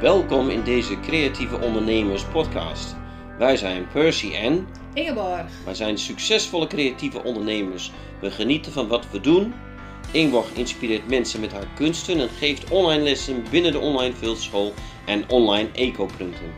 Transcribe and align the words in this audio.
Welkom 0.00 0.48
in 0.48 0.62
deze 0.62 1.00
Creatieve 1.00 1.60
Ondernemers 1.60 2.24
podcast. 2.24 2.96
Wij 3.38 3.56
zijn 3.56 3.88
Percy 3.88 4.32
en 4.32 4.68
Ingeborg. 4.94 5.46
wij 5.64 5.74
zijn 5.74 5.98
succesvolle 5.98 6.66
creatieve 6.66 7.22
ondernemers. 7.22 7.92
We 8.20 8.30
genieten 8.30 8.72
van 8.72 8.88
wat 8.88 9.10
we 9.10 9.20
doen. 9.20 9.54
Ingeborg 10.12 10.52
inspireert 10.52 11.08
mensen 11.08 11.40
met 11.40 11.52
haar 11.52 11.66
kunsten 11.74 12.20
en 12.20 12.28
geeft 12.28 12.70
online 12.70 13.02
lessen 13.02 13.44
binnen 13.50 13.72
de 13.72 13.78
online 13.78 14.14
fieldschool 14.14 14.72
en 15.06 15.28
online 15.28 15.68
eco-punten. 15.72 16.54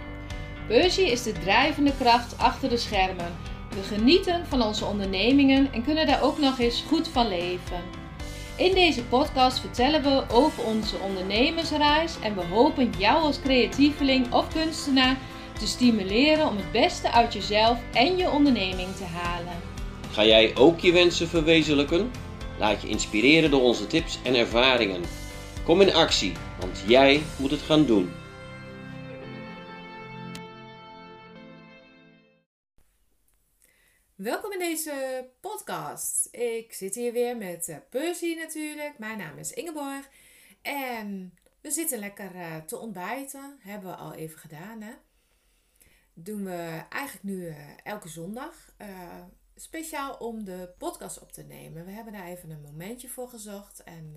Percy 0.67 1.01
is 1.01 1.23
de 1.23 1.33
drijvende 1.33 1.93
kracht 1.99 2.39
achter 2.39 2.69
de 2.69 2.77
schermen. 2.77 3.33
We 3.69 3.83
genieten 3.97 4.47
van 4.47 4.63
onze 4.63 4.85
ondernemingen 4.85 5.73
en 5.73 5.85
kunnen 5.85 6.07
daar 6.07 6.23
ook 6.23 6.39
nog 6.39 6.59
eens 6.59 6.85
goed 6.89 7.09
van 7.09 7.29
leven. 7.29 8.02
In 8.63 8.75
deze 8.75 9.03
podcast 9.03 9.61
vertellen 9.61 10.03
we 10.03 10.25
over 10.31 10.65
onze 10.65 10.97
ondernemersreis 10.99 12.15
en 12.21 12.35
we 12.35 12.45
hopen 12.45 12.93
jou 12.99 13.23
als 13.23 13.41
creatieveling 13.41 14.33
of 14.33 14.53
kunstenaar 14.53 15.17
te 15.59 15.67
stimuleren 15.67 16.49
om 16.49 16.57
het 16.57 16.73
beste 16.73 17.11
uit 17.11 17.33
jezelf 17.33 17.79
en 17.93 18.17
je 18.17 18.31
onderneming 18.31 18.95
te 18.97 19.05
halen. 19.05 19.53
Ga 20.11 20.25
jij 20.25 20.57
ook 20.57 20.81
je 20.81 20.93
wensen 20.93 21.29
verwezenlijken? 21.29 22.11
Laat 22.59 22.83
je 22.83 22.89
inspireren 22.89 23.51
door 23.51 23.63
onze 23.63 23.87
tips 23.87 24.19
en 24.23 24.35
ervaringen. 24.35 25.03
Kom 25.65 25.81
in 25.81 25.95
actie, 25.95 26.33
want 26.61 26.83
jij 26.87 27.23
moet 27.37 27.51
het 27.51 27.63
gaan 27.63 27.87
doen. 27.87 28.22
Welkom 34.23 34.53
in 34.53 34.59
deze 34.59 35.29
podcast. 35.41 36.29
Ik 36.31 36.73
zit 36.73 36.95
hier 36.95 37.13
weer 37.13 37.37
met 37.37 37.69
eh, 37.69 37.77
Percy 37.91 38.35
natuurlijk. 38.35 38.99
Mijn 38.99 39.19
naam 39.19 39.39
is 39.39 39.53
Ingeborg. 39.53 40.09
En 40.63 41.39
we 41.61 41.71
zitten 41.71 41.99
lekker 41.99 42.35
eh, 42.35 42.57
te 42.57 42.79
ontbijten. 42.79 43.59
Hebben 43.61 43.91
we 43.91 43.97
al 43.97 44.15
even 44.15 44.39
gedaan 44.39 44.81
hè. 44.81 44.93
Doen 46.15 46.45
we 46.45 46.85
eigenlijk 46.89 47.23
nu 47.23 47.49
eh, 47.49 47.57
elke 47.83 48.09
zondag. 48.09 48.75
speciaal 49.57 50.15
om 50.15 50.45
de 50.45 50.75
podcast 50.79 51.21
op 51.21 51.33
te 51.33 51.43
nemen. 51.43 51.85
We 51.85 51.91
hebben 51.91 52.13
daar 52.13 52.27
even 52.27 52.51
een 52.51 52.61
momentje 52.61 53.09
voor 53.09 53.29
gezocht. 53.29 53.83
En 53.83 54.17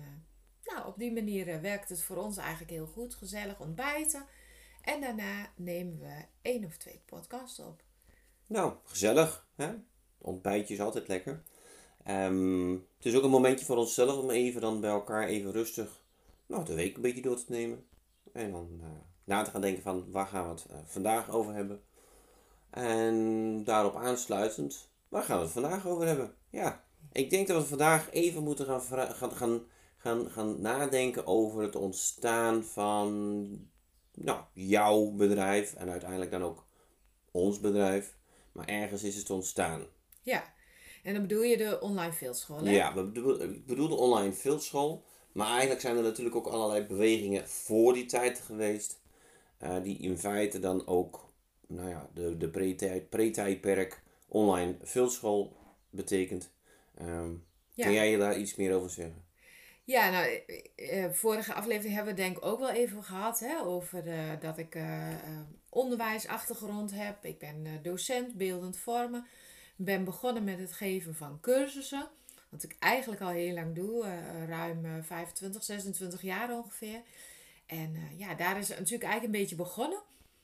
nou, 0.64 0.86
op 0.86 0.98
die 0.98 1.12
manier 1.12 1.60
werkt 1.60 1.88
het 1.88 2.02
voor 2.02 2.16
ons 2.16 2.36
eigenlijk 2.36 2.70
heel 2.70 2.86
goed. 2.86 3.14
Gezellig 3.14 3.60
ontbijten. 3.60 4.26
En 4.82 5.00
daarna 5.00 5.52
nemen 5.56 5.98
we 5.98 6.24
één 6.42 6.64
of 6.64 6.76
twee 6.76 7.02
podcasts 7.06 7.58
op. 7.58 7.82
Nou, 8.46 8.74
gezellig. 8.84 9.46
Hè? 9.54 9.74
Ontbijtje 10.26 10.74
is 10.74 10.80
altijd 10.80 11.08
lekker. 11.08 11.42
Ehm, 12.04 12.70
het 12.70 13.06
is 13.06 13.14
ook 13.14 13.22
een 13.22 13.30
momentje 13.30 13.64
voor 13.64 13.76
onszelf 13.76 14.18
om 14.18 14.30
even 14.30 14.60
dan 14.60 14.80
bij 14.80 14.90
elkaar 14.90 15.26
even 15.26 15.52
rustig 15.52 16.02
nou, 16.46 16.64
de 16.64 16.74
week 16.74 16.96
een 16.96 17.02
beetje 17.02 17.22
door 17.22 17.36
te 17.36 17.52
nemen. 17.52 17.84
En 18.32 18.50
dan 18.50 18.80
eh, 18.82 18.88
na 19.24 19.42
te 19.42 19.50
gaan 19.50 19.60
denken 19.60 19.82
van 19.82 20.10
waar 20.10 20.26
gaan 20.26 20.44
we 20.44 20.50
het 20.50 20.66
eh, 20.70 20.76
vandaag 20.84 21.30
over 21.30 21.54
hebben. 21.54 21.82
En 22.70 23.64
daarop 23.64 23.96
aansluitend, 23.96 24.90
waar 25.08 25.22
gaan 25.22 25.36
we 25.36 25.42
het 25.42 25.52
vandaag 25.52 25.86
over 25.86 26.06
hebben? 26.06 26.34
Ja, 26.50 26.84
ik 27.12 27.30
denk 27.30 27.46
dat 27.46 27.62
we 27.62 27.68
vandaag 27.68 28.10
even 28.10 28.42
moeten 28.42 28.66
gaan, 28.66 28.82
gaan, 28.82 29.32
gaan, 29.32 29.62
gaan, 29.96 30.30
gaan 30.30 30.60
nadenken 30.60 31.26
over 31.26 31.62
het 31.62 31.76
ontstaan 31.76 32.64
van 32.64 33.46
nou, 34.14 34.40
jouw 34.52 35.10
bedrijf 35.10 35.74
en 35.74 35.90
uiteindelijk 35.90 36.30
dan 36.30 36.42
ook 36.42 36.66
ons 37.30 37.60
bedrijf. 37.60 38.14
Maar 38.52 38.66
ergens 38.66 39.02
is 39.02 39.16
het 39.16 39.30
ontstaan. 39.30 39.86
Ja, 40.26 40.54
en 41.02 41.12
dan 41.12 41.22
bedoel 41.22 41.42
je 41.42 41.56
de 41.56 41.80
online 41.80 42.12
fieldschool, 42.12 42.64
hè? 42.64 42.70
Ja, 42.70 42.88
ik 42.94 43.66
bedoel 43.66 43.88
de 43.88 43.94
online 43.94 44.32
fieldschool. 44.32 45.04
Maar 45.32 45.48
eigenlijk 45.48 45.80
zijn 45.80 45.96
er 45.96 46.02
natuurlijk 46.02 46.36
ook 46.36 46.46
allerlei 46.46 46.84
bewegingen 46.86 47.48
voor 47.48 47.92
die 47.92 48.06
tijd 48.06 48.40
geweest. 48.40 49.00
eh, 49.58 49.82
die 49.82 49.98
in 49.98 50.18
feite 50.18 50.58
dan 50.58 50.86
ook 50.86 51.28
nou 51.66 51.88
ja, 51.88 52.08
de, 52.14 52.36
de 52.36 52.48
pre-tijd- 52.48 53.08
pre-tijdperk 53.08 54.02
online 54.28 54.74
fieldschool 54.84 55.56
betekent. 55.90 56.50
Ehm, 56.98 57.30
Ja. 57.74 57.84
Kun 57.84 57.92
jij 57.94 58.10
je 58.10 58.18
daar 58.18 58.38
iets 58.38 58.54
meer 58.56 58.74
over 58.74 58.90
zeggen? 58.90 59.24
Ja, 59.84 60.10
nou, 60.10 60.26
eh, 60.76 61.04
eh, 61.04 61.12
vorige 61.12 61.54
aflevering 61.54 61.94
hebben 61.94 62.14
we 62.14 62.20
het 62.22 62.28
denk 62.30 62.42
ik 62.44 62.50
ook 62.50 62.58
wel 62.58 62.70
even 62.70 63.02
gehad 63.04 63.38
hè, 63.40 63.60
over 63.60 64.04
dat 64.40 64.58
ik 64.58 64.74
eh, 64.74 65.08
onderwijsachtergrond 65.68 66.90
heb. 66.94 67.24
Ik 67.24 67.38
ben 67.38 67.80
docent 67.82 68.34
beeldend 68.34 68.76
vormen. 68.78 69.26
Ben 69.76 70.04
begonnen 70.04 70.44
met 70.44 70.58
het 70.58 70.72
geven 70.72 71.14
van 71.14 71.40
cursussen. 71.40 72.08
Wat 72.48 72.62
ik 72.62 72.76
eigenlijk 72.78 73.20
al 73.20 73.28
heel 73.28 73.54
lang 73.54 73.74
doe, 73.74 74.04
eh, 74.04 74.48
ruim 74.48 74.84
eh, 74.84 75.02
25, 75.02 75.64
26 75.64 76.22
jaar 76.22 76.52
ongeveer. 76.52 77.00
En 77.66 77.94
eh, 77.94 78.18
ja, 78.18 78.34
daar 78.34 78.58
is 78.58 78.68
natuurlijk 78.68 79.02
eigenlijk 79.02 79.24
een 79.24 79.40
beetje 79.40 79.56
begonnen. 79.56 79.98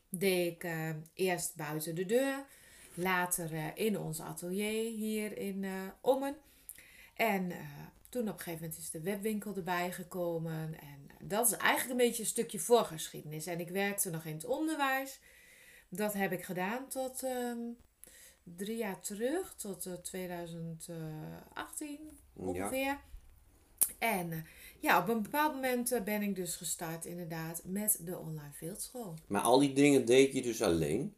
Deed 0.09 0.53
ik 0.53 0.65
eh, 0.65 0.91
eerst 1.15 1.57
buiten 1.57 1.95
de 1.95 2.07
deur, 2.07 2.45
later 2.95 3.53
eh, 3.53 3.67
in 3.75 3.99
ons 3.99 4.21
atelier 4.21 4.93
hier 4.93 5.37
in 5.39 5.65
eh, 5.65 5.71
Ommen. 6.01 6.37
En 7.15 7.51
eh, 7.51 7.59
toen 8.09 8.23
op 8.23 8.29
een 8.29 8.41
gegeven 8.41 8.61
moment 8.61 8.79
is 8.79 8.91
de 8.91 9.01
webwinkel 9.01 9.57
erbij 9.57 9.93
gekomen. 9.93 10.81
En 10.81 11.27
dat 11.29 11.47
is 11.47 11.57
eigenlijk 11.57 11.91
een 12.01 12.07
beetje 12.07 12.23
een 12.23 12.29
stukje 12.29 12.59
voorgeschiedenis. 12.59 13.47
En 13.47 13.61
ik 13.61 13.69
werkte 13.69 14.11
nog 14.11 14.25
in 14.25 14.35
het 14.35 14.45
onderwijs. 14.45 15.21
Dat 15.89 16.13
heb 16.13 16.33
ik 16.33 16.45
gedaan 16.45 16.89
tot 16.89 17.23
ehm, 17.23 17.59
drie 18.45 18.77
jaar 18.77 19.01
terug, 19.01 19.55
tot 19.55 19.87
eh, 19.87 19.93
2018 19.93 21.99
ongeveer. 22.37 22.99
En 23.99 24.33
eh, 24.33 24.39
ja, 24.79 25.01
op 25.01 25.09
een 25.09 25.23
bepaald 25.23 25.55
moment 25.55 25.93
eh, 25.93 26.03
ben 26.03 26.23
ik 26.23 26.35
dus 26.37 26.57
gestart 26.57 27.05
inderdaad 27.05 27.63
met 27.65 27.99
de 28.01 28.19
online 28.19 28.53
fieldschool. 28.53 29.15
Maar 29.27 29.41
al 29.43 29.59
die 29.59 29.73
dingen 29.73 30.05
deed 30.07 30.33
je 30.33 30.43
dus 30.43 30.63
alleen? 30.63 31.15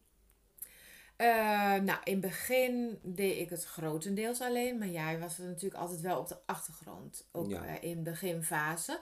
Eh, 1.17 1.27
nou, 1.75 1.99
in 2.05 2.13
het 2.13 2.21
begin 2.21 2.99
deed 3.03 3.39
ik 3.39 3.51
het 3.51 3.65
grotendeels 3.65 4.41
alleen, 4.41 4.79
maar 4.79 4.89
jij 4.89 5.19
was 5.19 5.39
er 5.39 5.45
natuurlijk 5.45 5.81
altijd 5.81 6.01
wel 6.01 6.19
op 6.19 6.29
de 6.29 6.37
achtergrond. 6.47 7.29
Ook 7.33 7.51
Ja. 7.51 7.65
eh, 7.67 7.91
in 7.91 8.03
beginfase. 8.03 9.01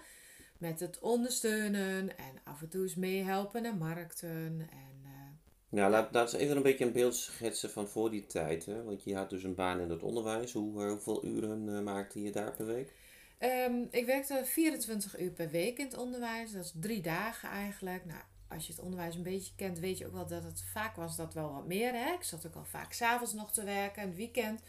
Met 0.58 0.80
het 0.80 0.98
ondersteunen 0.98 2.18
en 2.18 2.34
af 2.44 2.62
en 2.62 2.68
toe 2.68 2.82
eens 2.82 2.94
meehelpen 2.94 3.62
naar 3.62 3.76
markten. 3.76 4.68
En, 4.70 5.00
eh, 5.01 5.01
Nou, 5.72 5.90
laat, 5.90 6.12
laat 6.12 6.32
eens 6.32 6.42
even 6.42 6.56
een 6.56 6.62
beetje 6.62 6.84
een 6.84 6.92
beeld 6.92 7.16
schetsen 7.16 7.70
van 7.70 7.88
voor 7.88 8.10
die 8.10 8.26
tijd. 8.26 8.66
Hè? 8.66 8.82
Want 8.82 9.04
je 9.04 9.16
had 9.16 9.30
dus 9.30 9.42
een 9.42 9.54
baan 9.54 9.80
in 9.80 9.90
het 9.90 10.02
onderwijs. 10.02 10.52
Hoe, 10.52 10.82
eh, 10.82 10.90
hoeveel 10.90 11.24
uren 11.24 11.76
eh, 11.76 11.82
maakte 11.82 12.22
je 12.22 12.30
daar 12.30 12.52
per 12.52 12.66
week? 12.66 12.92
Ehm, 13.38 13.84
ik 13.90 14.06
werkte 14.06 14.42
24 14.44 15.20
uur 15.20 15.30
per 15.30 15.50
week 15.50 15.78
in 15.78 15.84
het 15.84 15.96
onderwijs. 15.96 16.52
Dat 16.52 16.64
is 16.64 16.72
drie 16.80 17.00
dagen 17.00 17.48
eigenlijk. 17.48 18.04
Nou, 18.04 18.20
als 18.48 18.66
je 18.66 18.72
het 18.72 18.82
onderwijs 18.82 19.14
een 19.14 19.22
beetje 19.22 19.54
kent, 19.56 19.78
weet 19.78 19.98
je 19.98 20.06
ook 20.06 20.12
wel 20.12 20.26
dat 20.26 20.44
het 20.44 20.64
vaak 20.72 20.96
was 20.96 21.16
dat 21.16 21.34
wel 21.34 21.52
wat 21.52 21.66
meer. 21.66 21.92
Hè? 21.92 22.12
Ik 22.12 22.22
zat 22.22 22.46
ook 22.46 22.54
al 22.54 22.64
vaak 22.64 22.92
s'avonds 22.92 23.32
nog 23.32 23.52
te 23.52 23.64
werken, 23.64 24.02
het 24.02 24.16
weekend. 24.16 24.60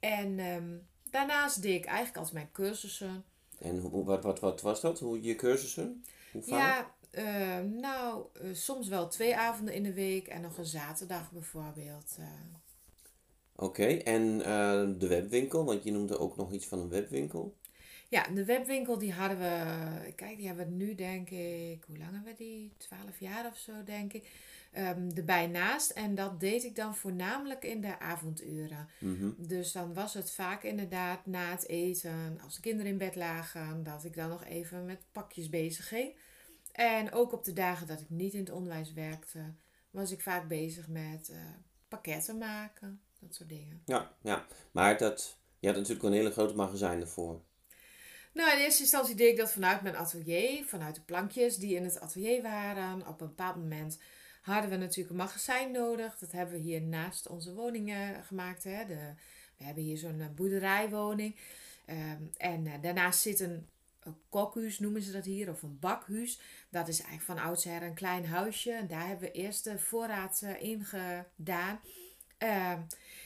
En 0.00 0.38
ehm, 0.38 0.68
daarnaast 1.10 1.62
deed 1.62 1.74
ik 1.74 1.84
eigenlijk 1.84 2.16
altijd 2.16 2.34
mijn 2.34 2.52
cursussen. 2.52 3.24
En 3.58 3.78
hoe, 3.78 4.04
wat, 4.04 4.22
wat, 4.22 4.40
wat 4.40 4.60
was 4.60 4.80
dat? 4.80 5.00
Hoe 5.00 5.22
je 5.22 5.34
cursussen? 5.34 6.04
Hoe 6.32 6.42
vaak? 6.42 6.60
Ja, 6.60 6.93
eh, 7.14 7.60
nou, 7.60 8.26
eh, 8.34 8.48
soms 8.54 8.88
wel 8.88 9.08
twee 9.08 9.36
avonden 9.36 9.74
in 9.74 9.82
de 9.82 9.92
week 9.92 10.26
en 10.28 10.40
nog 10.40 10.58
een 10.58 10.64
zaterdag 10.66 11.32
bijvoorbeeld. 11.32 12.16
eh. 12.18 12.26
Oké, 13.56 13.86
en 13.86 14.40
eh, 14.44 14.88
de 14.98 15.06
webwinkel, 15.08 15.64
want 15.64 15.82
je 15.84 15.90
noemde 15.92 16.18
ook 16.18 16.36
nog 16.36 16.52
iets 16.52 16.66
van 16.66 16.78
een 16.78 16.88
webwinkel. 16.88 17.56
Ja, 18.08 18.26
de 18.34 18.44
webwinkel 18.44 18.98
die 18.98 19.12
hadden 19.12 19.38
we, 19.38 20.12
kijk, 20.14 20.36
die 20.36 20.46
hebben 20.46 20.66
we 20.66 20.72
nu 20.74 20.94
denk 20.94 21.30
ik, 21.30 21.84
hoe 21.86 21.98
lang 21.98 22.10
hebben 22.12 22.32
we 22.32 22.38
die? 22.44 22.74
Twaalf 22.78 23.18
jaar 23.20 23.46
of 23.46 23.56
zo 23.56 23.72
denk 23.84 24.12
ik. 24.12 24.28
ehm, 24.72 25.10
erbij 25.16 25.46
naast. 25.46 25.90
En 25.90 26.14
dat 26.14 26.40
deed 26.40 26.64
ik 26.64 26.76
dan 26.76 26.96
voornamelijk 26.96 27.64
in 27.64 27.80
de 27.80 27.98
avonduren. 27.98 28.88
Mhm. 28.98 29.30
Dus 29.36 29.72
dan 29.72 29.94
was 29.94 30.14
het 30.14 30.30
vaak 30.32 30.62
inderdaad 30.62 31.26
na 31.26 31.50
het 31.50 31.68
eten, 31.68 32.38
als 32.44 32.54
de 32.54 32.60
kinderen 32.60 32.92
in 32.92 32.98
bed 32.98 33.16
lagen, 33.16 33.82
dat 33.82 34.04
ik 34.04 34.14
dan 34.14 34.28
nog 34.28 34.44
even 34.44 34.84
met 34.84 35.04
pakjes 35.12 35.48
bezig 35.48 35.88
ging. 35.88 36.14
En 36.74 37.12
ook 37.12 37.32
op 37.32 37.44
de 37.44 37.52
dagen 37.52 37.86
dat 37.86 38.00
ik 38.00 38.10
niet 38.10 38.32
in 38.32 38.40
het 38.40 38.50
onderwijs 38.50 38.92
werkte, 38.92 39.54
was 39.90 40.10
ik 40.10 40.20
vaak 40.20 40.48
bezig 40.48 40.88
met 40.88 41.28
eh, 41.28 41.38
pakketten 41.88 42.38
maken, 42.38 43.00
dat 43.20 43.34
soort 43.34 43.48
dingen. 43.48 43.82
Ja, 43.84 44.14
ja. 44.22 44.46
Maar 44.70 44.98
dat, 44.98 45.38
je 45.58 45.66
had 45.66 45.76
natuurlijk 45.76 46.04
een 46.04 46.12
hele 46.12 46.30
grote 46.30 46.54
magazijn 46.54 47.00
ervoor. 47.00 47.40
Nou, 48.32 48.52
in 48.52 48.64
eerste 48.64 48.82
instantie 48.82 49.14
deed 49.14 49.30
ik 49.30 49.36
dat 49.36 49.52
vanuit 49.52 49.82
mijn 49.82 49.96
atelier, 49.96 50.64
vanuit 50.64 50.94
de 50.94 51.00
plankjes 51.00 51.56
die 51.56 51.76
in 51.76 51.84
het 51.84 52.00
atelier 52.00 52.42
waren. 52.42 53.06
Op 53.06 53.20
een 53.20 53.26
bepaald 53.26 53.56
moment 53.56 53.98
hadden 54.42 54.70
we 54.70 54.76
natuurlijk 54.76 55.10
een 55.10 55.16
magazijn 55.16 55.70
nodig. 55.70 56.18
Dat 56.18 56.32
hebben 56.32 56.54
we 56.54 56.60
hier 56.60 56.82
naast 56.82 57.28
onze 57.28 57.54
woningen 57.54 58.24
gemaakt. 58.24 58.64
Hè. 58.64 58.86
De, 58.86 59.14
we 59.56 59.64
hebben 59.64 59.82
hier 59.82 59.98
zo'n 59.98 60.20
eh, 60.20 60.26
boerderijwoning. 60.34 61.36
Ehm, 61.86 62.22
en 62.36 62.66
eh, 62.66 62.72
daarnaast 62.82 63.20
zit 63.20 63.40
een 63.40 63.68
kokhuis, 64.28 64.78
noemen 64.78 65.02
ze 65.02 65.12
dat 65.12 65.24
hier, 65.24 65.50
of 65.50 65.62
een 65.62 65.78
bakhuis. 65.78 66.40
Dat 66.70 66.88
is 66.88 67.00
eigenlijk 67.00 67.38
van 67.38 67.48
oudsher 67.48 67.82
een 67.82 67.94
klein 67.94 68.26
huisje. 68.26 68.72
En 68.72 68.86
daar 68.86 69.06
hebben 69.06 69.28
we 69.28 69.34
eerst 69.34 69.64
de 69.64 69.78
voorraad 69.78 70.40
eh, 70.44 70.62
in 70.62 70.84
gedaan. 70.84 71.80
Ehm, 72.38 72.80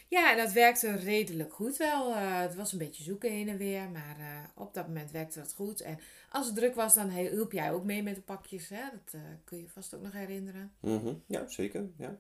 Ja, 0.09 0.31
en 0.31 0.37
dat 0.37 0.53
werkte 0.53 0.97
redelijk 0.97 1.53
goed 1.53 1.77
wel. 1.77 2.15
Eh, 2.15 2.41
het 2.41 2.55
was 2.55 2.73
een 2.73 2.79
beetje 2.79 3.03
zoeken 3.03 3.31
heen 3.31 3.49
en 3.49 3.57
weer, 3.57 3.89
maar 3.91 4.17
eh, 4.19 4.27
op 4.55 4.75
dat 4.75 4.87
moment 4.87 5.11
werkte 5.11 5.41
het 5.41 5.55
goed. 5.55 5.81
En 5.81 5.99
als 6.31 6.47
het 6.47 6.55
druk 6.55 6.75
was, 6.75 6.95
dan 6.95 7.11
hielp 7.11 7.53
jij 7.53 7.73
ook 7.73 7.85
mee 7.85 8.03
met 8.03 8.15
de 8.15 8.21
pakjes. 8.21 8.69
Hè? 8.69 8.83
Dat 9.05 9.21
kun 9.45 9.59
je 9.59 9.69
vast 9.69 9.95
ook 9.95 10.03
nog 10.03 10.13
herinneren. 10.13 10.73
Mhm, 10.81 11.15
Ja, 11.27 11.49
zeker. 11.49 11.87
Ja. 11.97 12.19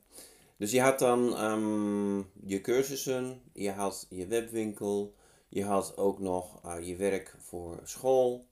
Dus 0.57 0.71
je 0.71 0.81
had 0.81 0.99
dan 0.99 1.37
ehm, 1.37 2.19
je 2.47 2.61
cursussen, 2.61 3.41
je 3.53 3.71
had 3.71 4.07
je 4.11 4.27
webwinkel, 4.27 5.15
je 5.49 5.65
had 5.65 5.97
ook 5.97 6.19
nog 6.19 6.65
eh, 6.65 6.87
je 6.87 6.97
werk 6.97 7.35
voor 7.39 7.81
school. 7.85 8.47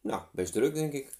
Nou, 0.00 0.22
best 0.32 0.52
druk 0.52 0.74
denk 0.74 0.92
ik. 0.92 1.16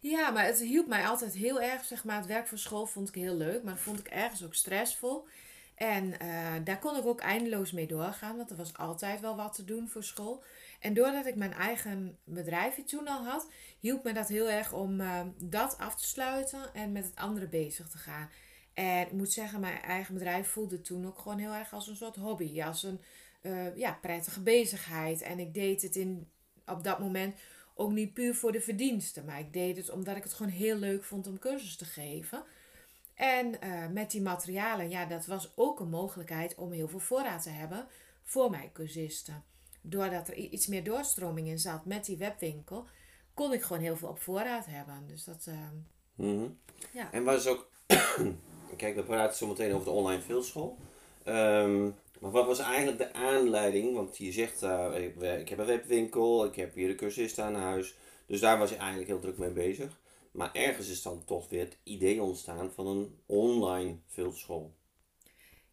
Ja, 0.00 0.30
maar 0.30 0.44
het 0.44 0.58
hielp 0.58 0.86
mij 0.86 1.06
altijd 1.06 1.34
heel 1.34 1.60
erg. 1.60 1.84
Zeg 1.84 2.04
maar, 2.04 2.16
het 2.16 2.26
werk 2.26 2.46
voor 2.46 2.58
school 2.58 2.86
vond 2.86 3.08
ik 3.08 3.14
heel 3.14 3.34
leuk, 3.34 3.62
maar 3.62 3.78
vond 3.78 3.98
ik 3.98 4.08
ergens 4.08 4.44
ook 4.44 4.54
stressvol. 4.54 5.26
En 5.74 6.18
eh, 6.18 6.54
daar 6.64 6.78
kon 6.78 6.96
ik 6.96 7.06
ook 7.06 7.20
eindeloos 7.20 7.72
mee 7.72 7.86
doorgaan, 7.86 8.36
want 8.36 8.50
er 8.50 8.56
was 8.56 8.76
altijd 8.76 9.20
wel 9.20 9.36
wat 9.36 9.54
te 9.54 9.64
doen 9.64 9.88
voor 9.88 10.04
school. 10.04 10.42
En 10.80 10.94
doordat 10.94 11.26
ik 11.26 11.36
mijn 11.36 11.52
eigen 11.52 12.18
bedrijfje 12.24 12.84
toen 12.84 13.08
al 13.08 13.24
had, 13.24 13.48
hielp 13.78 14.04
me 14.04 14.12
dat 14.12 14.28
heel 14.28 14.50
erg 14.50 14.72
om 14.72 15.00
eh, 15.00 15.20
dat 15.38 15.78
af 15.78 15.96
te 15.96 16.06
sluiten 16.06 16.74
en 16.74 16.92
met 16.92 17.04
het 17.04 17.16
andere 17.16 17.48
bezig 17.48 17.88
te 17.88 17.98
gaan. 17.98 18.30
En 18.74 19.06
ik 19.06 19.12
moet 19.12 19.32
zeggen, 19.32 19.60
mijn 19.60 19.82
eigen 19.82 20.14
bedrijf 20.14 20.48
voelde 20.48 20.80
toen 20.80 21.06
ook 21.06 21.18
gewoon 21.18 21.38
heel 21.38 21.52
erg 21.52 21.72
als 21.72 21.88
een 21.88 21.96
soort 21.96 22.16
hobby, 22.16 22.62
als 22.62 22.82
een 22.82 23.00
eh, 23.40 23.76
ja, 23.76 23.98
prettige 24.00 24.40
bezigheid. 24.42 25.22
En 25.22 25.38
ik 25.38 25.54
deed 25.54 25.82
het 25.82 25.96
in, 25.96 26.28
op 26.66 26.84
dat 26.84 26.98
moment 26.98 27.34
ook 27.74 27.90
niet 27.90 28.14
puur 28.14 28.34
voor 28.34 28.52
de 28.52 28.60
verdiensten, 28.60 29.24
maar 29.24 29.38
ik 29.40 29.52
deed 29.52 29.76
het 29.76 29.90
omdat 29.90 30.16
ik 30.16 30.22
het 30.22 30.32
gewoon 30.32 30.52
heel 30.52 30.76
leuk 30.76 31.04
vond 31.04 31.26
om 31.26 31.38
cursus 31.38 31.76
te 31.76 31.84
geven. 31.84 32.42
En 33.14 33.60
eh, 33.60 33.86
met 33.86 34.10
die 34.10 34.22
materialen, 34.22 34.88
ja, 34.90 35.04
dat 35.06 35.26
was 35.26 35.52
ook 35.54 35.80
een 35.80 35.90
mogelijkheid 35.90 36.54
om 36.54 36.72
heel 36.72 36.88
veel 36.88 36.98
voorraad 36.98 37.42
te 37.42 37.50
hebben 37.50 37.86
voor 38.22 38.50
mijn 38.50 38.72
cursisten. 38.72 39.44
Doordat 39.80 40.28
er 40.28 40.34
iets 40.34 40.66
meer 40.66 40.84
doorstroming 40.84 41.48
in 41.48 41.58
zat 41.58 41.84
met 41.84 42.04
die 42.04 42.16
webwinkel, 42.16 42.86
kon 43.34 43.52
ik 43.52 43.62
gewoon 43.62 43.82
heel 43.82 43.96
veel 43.96 44.08
op 44.08 44.20
voorraad 44.20 44.66
hebben. 44.66 45.04
Dus 45.06 45.24
dat, 45.24 45.46
eh, 45.48 45.54
Mhm. 46.14 46.48
ja. 46.92 47.12
En 47.12 47.24
was 47.24 47.46
ook, 47.46 47.70
kijk, 48.76 48.94
we 48.94 49.02
praten 49.02 49.36
zo 49.36 49.46
meteen 49.46 49.72
over 49.72 49.84
de 49.84 49.90
online 49.90 50.22
veelschool. 50.22 50.78
Ehm, 51.24 51.90
maar 52.20 52.30
wat 52.30 52.46
was 52.46 52.58
eigenlijk 52.58 52.98
de 52.98 53.12
aanleiding? 53.12 53.94
Want 53.94 54.16
je 54.16 54.32
zegt, 54.32 54.62
eh, 54.62 55.38
ik, 55.38 55.48
heb 55.48 55.58
een 55.58 55.66
webwinkel, 55.66 56.44
ik 56.44 56.54
heb 56.54 56.74
hier 56.74 56.88
de 56.88 56.94
cursisten 56.94 57.44
aan 57.44 57.54
huis. 57.54 57.94
Dus 58.26 58.40
daar 58.40 58.58
was 58.58 58.70
je 58.70 58.76
eigenlijk 58.76 59.08
heel 59.08 59.20
druk 59.20 59.38
mee 59.38 59.50
bezig. 59.50 59.98
Maar 60.30 60.50
ergens 60.52 60.88
is 60.88 61.02
dan 61.02 61.24
toch 61.24 61.48
weer 61.48 61.60
het 61.60 61.76
idee 61.82 62.22
ontstaan 62.22 62.72
van 62.72 62.86
een 62.86 63.18
online 63.26 63.96
veelschool. 64.06 64.74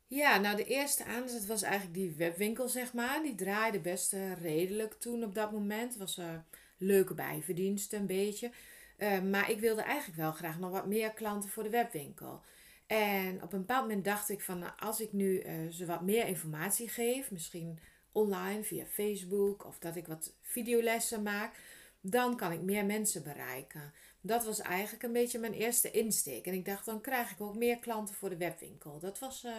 Ja, 0.07 0.37
nou 0.37 0.55
de 0.55 0.65
eerste 0.65 1.05
aanzet 1.05 1.45
was 1.45 1.61
eigenlijk 1.61 1.93
die 1.93 2.13
webwinkel, 2.17 2.67
zeg 2.67 2.93
maar. 2.93 3.21
Die 3.23 3.35
draaide 3.35 3.79
best 3.79 4.13
eh, 4.13 4.41
redelijk 4.41 4.93
toen 4.93 5.23
op 5.23 5.35
dat 5.35 5.51
moment. 5.51 5.89
Het 5.89 5.99
was 5.99 6.17
een 6.17 6.43
leuke 6.77 7.13
bijverdienste, 7.13 7.95
een 7.95 8.05
beetje. 8.05 8.51
Eh, 8.97 9.21
maar 9.21 9.51
ik 9.51 9.59
wilde 9.59 9.81
eigenlijk 9.81 10.17
wel 10.17 10.31
graag 10.31 10.59
nog 10.59 10.71
wat 10.71 10.85
meer 10.85 11.11
klanten 11.11 11.49
voor 11.49 11.63
de 11.63 11.69
webwinkel. 11.69 12.41
En 12.87 13.43
op 13.43 13.53
een 13.53 13.59
bepaald 13.59 13.87
moment 13.87 14.05
dacht 14.05 14.29
ik 14.29 14.41
van, 14.41 14.59
nou, 14.59 14.71
als 14.79 15.01
ik 15.01 15.13
nu 15.13 15.39
eh, 15.39 15.53
ze 15.69 15.85
wat 15.85 16.01
meer 16.01 16.27
informatie 16.27 16.89
geef, 16.89 17.31
misschien 17.31 17.79
online 18.11 18.63
via 18.63 18.85
Facebook 18.85 19.65
of 19.65 19.79
dat 19.79 19.95
ik 19.95 20.07
wat 20.07 20.33
videolessen 20.41 21.23
maak, 21.23 21.55
dan 22.01 22.37
kan 22.37 22.51
ik 22.51 22.61
meer 22.61 22.85
mensen 22.85 23.23
bereiken. 23.23 23.93
Dat 24.21 24.45
was 24.45 24.59
eigenlijk 24.59 25.03
een 25.03 25.11
beetje 25.11 25.39
mijn 25.39 25.53
eerste 25.53 25.91
insteek. 25.91 26.45
En 26.45 26.53
ik 26.53 26.65
dacht, 26.65 26.85
dan 26.85 27.01
krijg 27.01 27.31
ik 27.31 27.41
ook 27.41 27.55
meer 27.55 27.79
klanten 27.79 28.15
voor 28.15 28.29
de 28.29 28.37
webwinkel. 28.37 28.99
Dat 28.99 29.19
was 29.19 29.43
eh, 29.43 29.53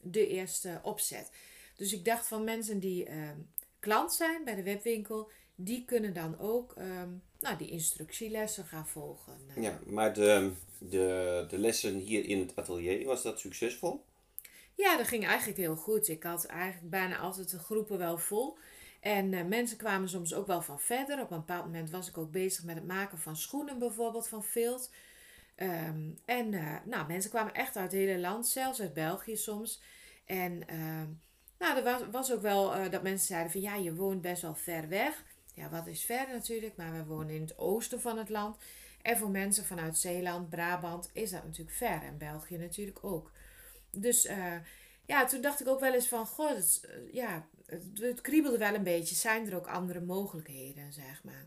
de 0.00 0.26
eerste 0.26 0.80
opzet. 0.82 1.30
Dus 1.76 1.92
ik 1.92 2.04
dacht 2.04 2.28
van 2.28 2.44
mensen 2.44 2.78
die 2.78 3.04
ehm, 3.04 3.38
klant 3.78 4.14
zijn 4.14 4.44
bij 4.44 4.54
de 4.54 4.62
webwinkel, 4.62 5.30
die 5.54 5.84
kunnen 5.84 6.14
dan 6.14 6.38
ook 6.38 6.72
ehm, 6.72 7.10
nou, 7.42 7.56
die 7.56 7.70
instructielessen 7.70 8.64
gaan 8.64 8.88
volgen. 8.88 9.32
Eh, 9.54 9.62
Ja, 9.62 9.78
maar 9.86 10.14
de, 10.14 10.52
de, 10.78 11.44
de 11.48 11.58
lessen 11.58 11.94
hier 11.94 12.24
in 12.24 12.38
het 12.38 12.56
atelier, 12.56 13.06
was 13.06 13.22
dat 13.22 13.40
succesvol? 13.40 14.04
Ja, 14.74 14.96
dat 14.96 15.08
ging 15.08 15.26
eigenlijk 15.26 15.58
heel 15.58 15.76
goed. 15.76 16.08
Ik 16.08 16.22
had 16.22 16.44
eigenlijk 16.44 16.90
bijna 16.90 17.18
altijd 17.18 17.50
de 17.50 17.58
groepen 17.58 17.98
wel 17.98 18.18
vol. 18.18 18.58
En 19.00 19.34
eh, 19.34 19.44
mensen 19.44 19.76
kwamen 19.76 20.08
soms 20.08 20.34
ook 20.34 20.46
wel 20.46 20.62
van 20.62 20.80
verder. 20.80 21.20
Op 21.20 21.30
een 21.30 21.36
bepaald 21.36 21.64
moment 21.64 21.90
was 21.90 22.08
ik 22.08 22.18
ook 22.18 22.30
bezig 22.30 22.64
met 22.64 22.74
het 22.74 22.86
maken 22.86 23.18
van 23.18 23.36
schoenen 23.36 23.78
bijvoorbeeld 23.78 24.28
van 24.28 24.44
vilt. 24.44 24.90
Ehm, 25.54 26.10
en 26.24 26.54
eh, 26.54 26.76
nou, 26.84 27.06
mensen 27.06 27.30
kwamen 27.30 27.54
echt 27.54 27.76
uit 27.76 27.92
het 27.92 28.00
hele 28.00 28.18
land, 28.18 28.46
zelfs 28.46 28.80
uit 28.80 28.94
België 28.94 29.36
soms. 29.36 29.82
En 30.24 30.68
ehm, 30.68 31.06
nou, 31.58 31.76
er 31.76 31.82
was, 31.82 32.00
was 32.10 32.32
ook 32.32 32.42
wel 32.42 32.74
eh, 32.74 32.90
dat 32.90 33.02
mensen 33.02 33.26
zeiden 33.26 33.52
van 33.52 33.60
ja, 33.60 33.74
je 33.74 33.94
woont 33.94 34.20
best 34.20 34.42
wel 34.42 34.54
ver 34.54 34.88
weg. 34.88 35.24
Ja, 35.54 35.68
wat 35.70 35.86
is 35.86 36.04
ver 36.04 36.26
natuurlijk, 36.32 36.76
maar 36.76 36.92
we 36.92 37.04
wonen 37.04 37.34
in 37.34 37.40
het 37.40 37.58
oosten 37.58 38.00
van 38.00 38.18
het 38.18 38.28
land. 38.28 38.56
En 39.02 39.16
voor 39.16 39.30
mensen 39.30 39.64
vanuit 39.64 39.98
Zeeland, 39.98 40.48
Brabant 40.50 41.10
is 41.12 41.30
dat 41.30 41.44
natuurlijk 41.44 41.76
ver. 41.76 42.02
En 42.02 42.18
België 42.18 42.56
natuurlijk 42.56 43.04
ook. 43.04 43.30
Dus 43.90 44.26
eh, 44.26 44.54
ja, 45.06 45.24
toen 45.24 45.40
dacht 45.40 45.60
ik 45.60 45.68
ook 45.68 45.80
wel 45.80 45.94
eens 45.94 46.08
van, 46.08 46.26
dat 46.36 46.56
is, 46.56 46.80
eh, 46.80 47.12
ja, 47.14 47.46
het, 47.66 47.84
het 47.94 48.20
kriebelde 48.20 48.58
wel 48.58 48.74
een 48.74 48.82
beetje. 48.82 49.14
Zijn 49.14 49.46
er 49.46 49.56
ook 49.56 49.66
andere 49.66 50.00
mogelijkheden, 50.00 50.92
zeg 50.92 51.24
maar? 51.24 51.46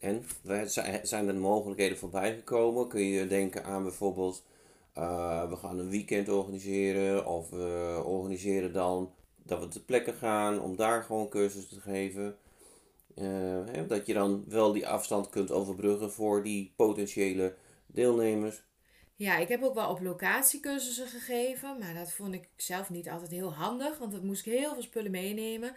En 0.00 0.24
zi- 0.68 1.00
zijn 1.02 1.28
er 1.28 1.34
mogelijkheden 1.34 1.98
voorbij 1.98 2.34
gekomen? 2.34 2.88
Kun 2.88 3.04
je 3.04 3.26
denken 3.26 3.64
aan 3.64 3.82
bijvoorbeeld, 3.82 4.44
eh, 4.92 5.48
we 5.48 5.56
gaan 5.56 5.78
een 5.78 5.90
weekend 5.90 6.28
organiseren 6.28 7.26
of 7.26 7.50
we 7.50 8.02
organiseren 8.04 8.72
dan 8.72 9.12
dat 9.36 9.60
we 9.60 9.68
ter 9.68 9.80
plekke 9.80 10.12
gaan 10.12 10.60
om 10.60 10.76
daar 10.76 11.02
gewoon 11.02 11.28
cursussen 11.28 11.76
te 11.76 11.80
geven. 11.80 12.36
Eh, 13.18 13.88
dat 13.88 14.06
je 14.06 14.14
dan 14.14 14.44
wel 14.48 14.72
die 14.72 14.86
afstand 14.86 15.28
kunt 15.28 15.50
overbruggen 15.50 16.12
voor 16.12 16.42
die 16.42 16.72
potentiële 16.76 17.54
deelnemers. 17.86 18.62
Ja, 19.14 19.36
ik 19.36 19.48
heb 19.48 19.62
ook 19.62 19.74
wel 19.74 19.90
op 19.90 20.00
locatie 20.00 20.60
cursussen 20.60 21.06
gegeven, 21.06 21.78
maar 21.78 21.94
dat 21.94 22.12
vond 22.12 22.34
ik 22.34 22.48
zelf 22.56 22.90
niet 22.90 23.08
altijd 23.08 23.30
heel 23.30 23.54
handig, 23.54 23.98
want 23.98 24.12
dan 24.12 24.26
moest 24.26 24.46
ik 24.46 24.52
heel 24.52 24.72
veel 24.72 24.82
spullen 24.82 25.10
meenemen. 25.10 25.74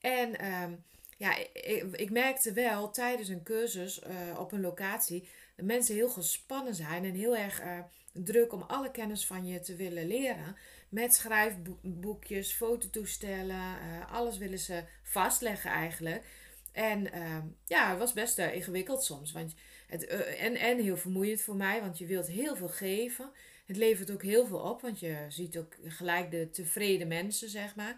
En 0.00 0.38
ehm, 0.38 0.72
ja, 1.16 1.36
ik, 1.36 1.84
ik 1.92 2.10
merkte 2.10 2.52
wel 2.52 2.90
tijdens 2.90 3.28
een 3.28 3.42
cursus 3.42 4.00
eh, 4.00 4.14
op 4.38 4.52
een 4.52 4.60
locatie 4.60 5.28
dat 5.56 5.66
mensen 5.66 5.94
heel 5.94 6.08
gespannen 6.08 6.74
zijn 6.74 7.04
en 7.04 7.14
heel 7.14 7.36
erg 7.36 7.60
eh, 7.60 7.78
druk 8.12 8.52
om 8.52 8.62
alle 8.62 8.90
kennis 8.90 9.26
van 9.26 9.46
je 9.46 9.60
te 9.60 9.76
willen 9.76 10.06
leren. 10.06 10.56
Met 10.88 11.14
schrijfboekjes, 11.14 12.52
fototoestellen, 12.52 13.56
eh, 13.56 14.12
alles 14.12 14.38
willen 14.38 14.58
ze 14.58 14.84
vastleggen 15.02 15.70
eigenlijk. 15.70 16.24
En 16.72 17.12
ehm, 17.12 17.46
ja, 17.66 17.90
het 17.90 17.98
was 17.98 18.12
best 18.12 18.38
eh, 18.38 18.54
ingewikkeld 18.54 19.04
soms. 19.04 19.32
Want 19.32 19.54
het, 19.86 20.06
eh, 20.06 20.42
en, 20.42 20.54
en 20.56 20.78
heel 20.78 20.96
vermoeiend 20.96 21.42
voor 21.42 21.56
mij, 21.56 21.80
want 21.80 21.98
je 21.98 22.06
wilt 22.06 22.26
heel 22.26 22.56
veel 22.56 22.68
geven. 22.68 23.30
Het 23.66 23.76
levert 23.76 24.10
ook 24.10 24.22
heel 24.22 24.46
veel 24.46 24.58
op, 24.58 24.80
want 24.80 25.00
je 25.00 25.16
ziet 25.28 25.58
ook 25.58 25.76
gelijk 25.84 26.30
de 26.30 26.50
tevreden 26.50 27.08
mensen, 27.08 27.48
zeg 27.48 27.74
maar. 27.74 27.96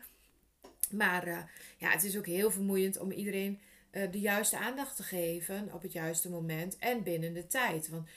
Maar 0.90 1.26
eh, 1.26 1.38
ja, 1.76 1.90
het 1.90 2.04
is 2.04 2.18
ook 2.18 2.26
heel 2.26 2.50
vermoeiend 2.50 2.98
om 2.98 3.10
iedereen 3.10 3.60
de 4.10 4.20
juiste 4.20 4.58
aandacht 4.58 4.96
te 4.96 5.02
geven 5.02 5.72
op 5.72 5.82
het 5.82 5.92
juiste 5.92 6.30
moment 6.30 6.76
en 6.76 7.02
binnen 7.02 7.32
de 7.32 7.46
tijd. 7.46 7.88
Want 7.88 8.08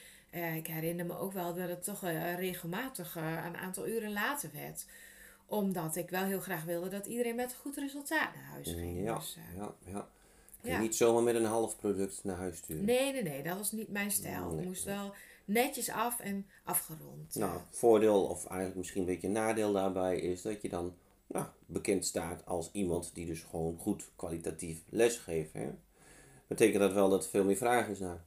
ik 0.55 0.67
herinner 0.67 1.05
me 1.05 1.17
ook 1.17 1.31
wel 1.31 1.53
dat 1.53 1.69
het 1.69 1.83
toch 1.83 2.01
regelmatig 2.35 3.15
een 3.15 3.57
aantal 3.57 3.87
uren 3.87 4.11
later 4.11 4.49
werd. 4.53 4.85
Omdat 5.45 5.95
ik 5.95 6.09
wel 6.09 6.23
heel 6.23 6.39
graag 6.39 6.63
wilde 6.63 6.89
dat 6.89 7.05
iedereen 7.05 7.35
met 7.35 7.51
een 7.51 7.57
goed 7.57 7.77
resultaat 7.77 8.35
naar 8.35 8.43
huis 8.43 8.67
ging. 8.67 9.03
Ja, 9.03 9.15
Dus, 9.15 9.37
ja, 9.55 9.75
ja. 9.85 10.07
Kun 10.65 10.73
je 10.73 10.79
ja. 10.79 10.83
niet 10.83 10.95
zomaar 10.95 11.23
met 11.23 11.35
een 11.35 11.45
half 11.45 11.77
product 11.77 12.23
naar 12.23 12.37
huis 12.37 12.57
sturen. 12.57 12.85
Nee, 12.85 13.11
nee, 13.11 13.23
nee, 13.23 13.43
dat 13.43 13.57
was 13.57 13.71
niet 13.71 13.91
mijn 13.91 14.11
stijl. 14.11 14.47
Nee, 14.47 14.57
Het 14.57 14.65
moest 14.65 14.83
wel 14.83 15.13
netjes 15.45 15.89
af 15.89 16.19
en 16.19 16.47
afgerond. 16.63 17.35
Nou, 17.35 17.55
eh. 17.55 17.61
voordeel 17.69 18.23
of 18.23 18.45
eigenlijk 18.45 18.75
misschien 18.75 19.01
een 19.01 19.07
beetje 19.07 19.27
nadeel 19.27 19.73
daarbij 19.73 20.19
is 20.19 20.41
dat 20.41 20.61
je 20.61 20.69
dan 20.69 20.95
nou, 21.27 21.45
bekend 21.65 22.05
staat 22.05 22.45
als 22.45 22.69
iemand 22.71 23.11
die 23.13 23.25
dus 23.25 23.45
gewoon 23.49 23.77
goed 23.77 24.09
kwalitatief 24.15 24.81
les 24.89 25.17
geeft. 25.17 25.53
Hè? 25.53 25.69
Betekent 26.47 26.79
dat 26.79 26.93
wel 26.93 27.09
dat 27.09 27.23
er 27.23 27.29
veel 27.29 27.43
meer 27.43 27.57
vraag 27.57 27.87
is 27.87 27.99
naar? 27.99 28.23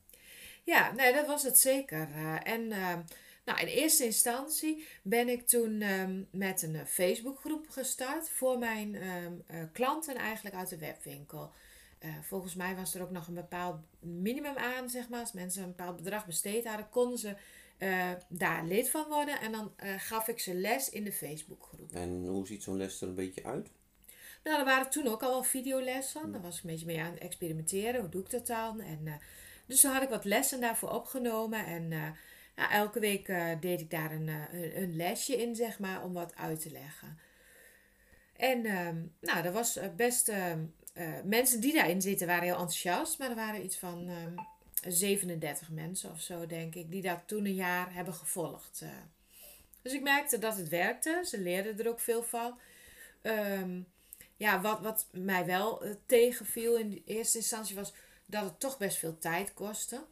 Ja, 0.64 0.92
nee, 0.92 1.12
dat 1.12 1.26
was 1.26 1.42
het 1.42 1.58
zeker. 1.58 2.08
Eh, 2.14 2.52
en 2.52 2.72
ehm, 2.72 3.00
nou, 3.44 3.60
in 3.60 3.66
eerste 3.66 4.04
instantie 4.04 4.86
ben 5.02 5.28
ik 5.28 5.46
toen 5.46 5.80
ehm, 5.80 6.22
met 6.30 6.62
een 6.62 6.74
eh, 6.74 6.84
Facebookgroep 6.84 7.66
gestart 7.68 8.28
voor 8.28 8.58
mijn 8.58 8.94
ehm, 8.94 9.32
eh, 9.46 9.62
klanten 9.72 10.14
eigenlijk 10.14 10.56
uit 10.56 10.68
de 10.68 10.78
webwinkel. 10.78 11.52
Eh, 11.98 12.10
volgens 12.22 12.54
mij 12.54 12.76
was 12.76 12.94
er 12.94 13.02
ook 13.02 13.10
nog 13.10 13.28
een 13.28 13.34
bepaald 13.34 13.76
minimum 14.00 14.56
aan, 14.56 14.88
zeg 14.88 15.08
maar. 15.08 15.20
Als 15.20 15.32
mensen 15.32 15.62
een 15.62 15.74
bepaald 15.76 15.96
bedrag 15.96 16.26
besteed 16.26 16.66
hadden, 16.66 16.88
konden 16.88 17.18
ze 17.18 17.36
eh, 17.78 18.10
daar 18.28 18.64
lid 18.64 18.90
van 18.90 19.04
worden. 19.08 19.40
En 19.40 19.52
dan 19.52 19.72
eh, 19.76 19.94
gaf 19.98 20.28
ik 20.28 20.38
ze 20.38 20.54
les 20.54 20.90
in 20.90 21.04
de 21.04 21.12
Facebookgroep. 21.12 21.92
En 21.92 22.26
hoe 22.26 22.46
ziet 22.46 22.62
zo'n 22.62 22.76
les 22.76 23.00
er 23.00 23.08
een 23.08 23.14
beetje 23.14 23.44
uit? 23.44 23.70
Nou, 24.44 24.58
er 24.58 24.64
waren 24.64 24.90
toen 24.90 25.06
ook 25.06 25.22
al 25.22 25.30
wel 25.30 25.42
videolessen. 25.42 26.32
Daar 26.32 26.40
was 26.40 26.56
ik 26.56 26.64
een 26.64 26.70
beetje 26.70 26.86
mee 26.86 27.00
aan 27.00 27.12
het 27.12 27.20
experimenteren. 27.20 28.00
Hoe 28.00 28.08
doe 28.08 28.22
ik 28.22 28.30
dat 28.30 28.46
dan? 28.46 28.80
En, 28.80 29.20
dus 29.66 29.80
toen 29.80 29.92
had 29.92 30.02
ik 30.02 30.08
wat 30.08 30.24
lessen 30.24 30.60
daarvoor 30.60 30.90
opgenomen. 30.90 31.66
En 31.66 31.90
ja, 32.56 32.72
elke 32.72 33.00
week 33.00 33.26
deed 33.60 33.80
ik 33.80 33.90
daar 33.90 34.12
een, 34.12 34.30
een, 34.82 34.96
lesje 34.96 35.36
in, 35.36 35.56
zeg 35.56 35.78
maar, 35.78 36.04
om 36.04 36.12
wat 36.12 36.36
uit 36.36 36.60
te 36.60 36.70
leggen. 36.70 37.18
En 38.36 38.64
ehm, 38.64 38.96
nou, 39.20 39.44
er 39.44 39.52
was 39.52 39.78
best... 39.96 40.32
ehm, 40.98 41.12
eh, 41.12 41.22
mensen 41.24 41.60
die 41.60 41.72
daarin 41.72 42.02
zitten 42.02 42.26
waren 42.26 42.42
heel 42.42 42.52
enthousiast. 42.52 43.18
Maar 43.18 43.28
er 43.30 43.34
waren 43.36 43.64
iets 43.64 43.76
van 43.76 44.08
ehm, 44.08 44.34
37 44.92 45.70
mensen 45.70 46.10
of 46.10 46.20
zo, 46.20 46.46
denk 46.46 46.74
ik. 46.74 46.90
Die 46.90 47.02
dat 47.02 47.22
toen 47.26 47.44
een 47.44 47.54
jaar 47.54 47.94
hebben 47.94 48.14
gevolgd. 48.14 48.80
eh. 48.82 48.88
Dus 49.82 49.92
ik 49.92 50.02
merkte 50.02 50.38
dat 50.38 50.56
het 50.56 50.68
werkte. 50.68 51.22
Ze 51.26 51.40
leerden 51.40 51.78
er 51.78 51.88
ook 51.88 52.00
veel 52.00 52.22
van. 52.22 52.58
Ehm, 53.22 53.80
ja, 54.36 54.60
wat, 54.60 54.80
wat 54.80 55.06
mij 55.12 55.46
wel 55.46 55.84
eh, 55.84 55.90
tegenviel 56.06 56.76
in 56.76 56.90
de 56.90 57.02
eerste 57.04 57.38
instantie 57.38 57.76
was 57.76 57.92
dat 58.26 58.42
het 58.44 58.60
toch 58.60 58.78
best 58.78 58.98
veel 58.98 59.18
tijd 59.18 59.54
kostte. 59.54 60.04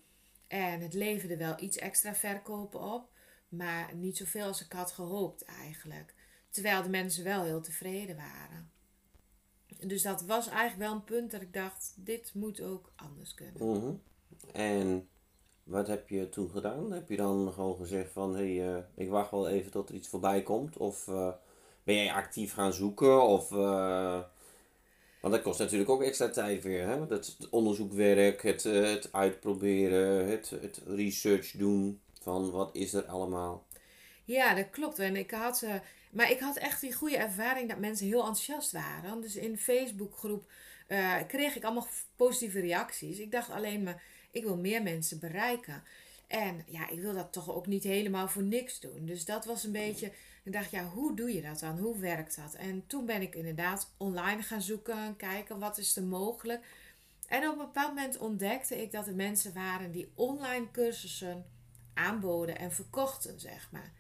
En 0.47 0.81
het 0.81 0.95
leverde 0.95 1.37
wel 1.37 1.55
iets 1.61 1.77
extra 1.77 2.15
verkopen 2.15 2.81
op, 2.81 3.09
maar 3.49 3.95
niet 3.95 4.17
zoveel 4.17 4.47
als 4.47 4.65
ik 4.65 4.73
had 4.73 4.93
gehoopt 4.93 5.45
eigenlijk. 5.45 6.15
Terwijl 6.51 6.83
de 6.83 6.89
mensen 6.89 7.25
wel 7.25 7.45
heel 7.45 7.61
tevreden 7.61 8.17
waren. 8.17 8.71
Dus 9.81 10.03
dat 10.03 10.23
was 10.23 10.49
eigenlijk 10.49 10.79
wel 10.79 10.93
een 10.93 11.05
punt 11.05 11.31
dat 11.31 11.41
ik 11.41 11.53
dacht, 11.53 11.95
dit 11.97 12.31
moet 12.35 12.61
ook 12.61 12.93
anders 12.97 13.35
kunnen. 13.35 13.79
Mhm. 13.79 13.93
En 14.53 15.09
wat 15.63 15.87
heb 15.87 16.09
je 16.09 16.29
toen 16.29 16.51
gedaan? 16.51 16.93
Heb 16.93 17.09
je 17.09 17.17
dan 17.17 17.53
gewoon 17.53 17.77
gezegd 17.77 18.13
van, 18.13 18.37
hé, 18.37 18.57
hey, 18.57 18.75
eh, 18.75 18.83
ik 18.95 19.09
wacht 19.09 19.31
wel 19.31 19.49
even 19.49 19.71
tot 19.71 19.89
er 19.89 19.95
iets 19.95 20.09
voorbij 20.09 20.43
komt? 20.43 20.77
Of 20.77 21.09
eh, 21.09 21.33
ben 21.85 21.95
jij 21.95 22.13
actief 22.13 22.53
gaan 22.53 22.73
zoeken? 22.73 23.23
Of, 23.23 23.53
eh, 23.53 24.21
want 25.21 25.35
dat 25.35 25.43
kost 25.43 25.59
natuurlijk 25.59 25.91
ook 25.91 26.03
extra 26.03 26.29
tijd 26.29 26.63
weer, 26.63 26.87
hè? 26.87 27.07
Dat, 27.07 27.37
het 27.39 27.49
onderzoekwerk, 27.49 28.43
het, 28.43 28.63
het 28.63 29.13
uitproberen, 29.13 30.29
het, 30.29 30.51
het 30.51 30.83
research 30.87 31.51
doen 31.51 32.01
van 32.27 32.51
wat 32.51 32.75
is 32.75 32.95
er 32.95 33.05
allemaal. 33.05 33.67
Ja, 34.27 34.55
dat 34.55 34.71
klopt. 34.71 34.99
En 34.99 35.17
ik 35.17 35.31
had, 35.31 35.63
eh, 35.63 35.75
maar 36.17 36.31
ik 36.31 36.41
had 36.41 36.57
echt 36.57 36.81
die 36.81 36.95
goede 36.95 37.17
ervaring 37.17 37.69
dat 37.69 37.79
mensen 37.79 38.07
heel 38.07 38.19
enthousiast 38.19 38.73
waren. 38.73 39.21
Dus 39.21 39.37
in 39.37 39.59
Facebookgroep 39.59 40.51
eh, 40.87 41.15
kreeg 41.27 41.57
ik 41.57 41.65
allemaal 41.65 41.87
positieve 42.17 42.61
reacties. 42.61 43.19
Ik 43.19 43.31
dacht 43.31 43.51
alleen 43.51 43.83
maar, 43.83 44.03
ik 44.31 44.43
wil 44.43 44.57
meer 44.57 44.83
mensen 44.83 45.19
bereiken. 45.19 45.83
En 46.27 46.65
ja, 46.67 46.89
ik 46.89 47.01
wil 47.01 47.15
dat 47.15 47.33
toch 47.33 47.55
ook 47.55 47.67
niet 47.67 47.83
helemaal 47.83 48.29
voor 48.29 48.43
niks 48.43 48.81
doen. 48.81 49.07
Dus 49.07 49.25
dat 49.25 49.45
was 49.45 49.65
een 49.65 49.73
beetje, 49.73 50.13
ik 50.43 50.53
dacht, 50.53 50.71
ja, 50.71 50.85
hoe 50.85 51.17
doe 51.17 51.35
je 51.35 51.43
dat 51.43 51.59
dan? 51.59 51.79
Hoe 51.79 51.99
werkt 51.99 52.37
dat? 52.37 52.55
En 52.55 52.85
toen 52.87 53.07
ben 53.07 53.23
ik 53.23 53.35
inderdaad 53.35 53.91
online 53.97 54.43
gaan 54.43 54.63
zoeken, 54.63 55.17
kijken 55.17 55.59
wat 55.59 55.79
is 55.79 55.97
er 55.97 56.03
mogelijk. 56.03 56.65
En 57.27 57.49
op 57.49 57.53
een 57.53 57.65
bepaald 57.65 57.95
moment 57.95 58.19
ontdekte 58.19 58.83
ik 58.83 58.93
dat 58.93 59.07
er 59.07 59.15
mensen 59.15 59.55
waren 59.55 59.93
die 59.93 60.11
online 60.15 60.71
cursussen 60.71 61.45
aanboden 61.95 62.59
en 62.59 62.73
verkochten, 62.73 63.41
zeg 63.41 63.69
maar. 63.73 63.93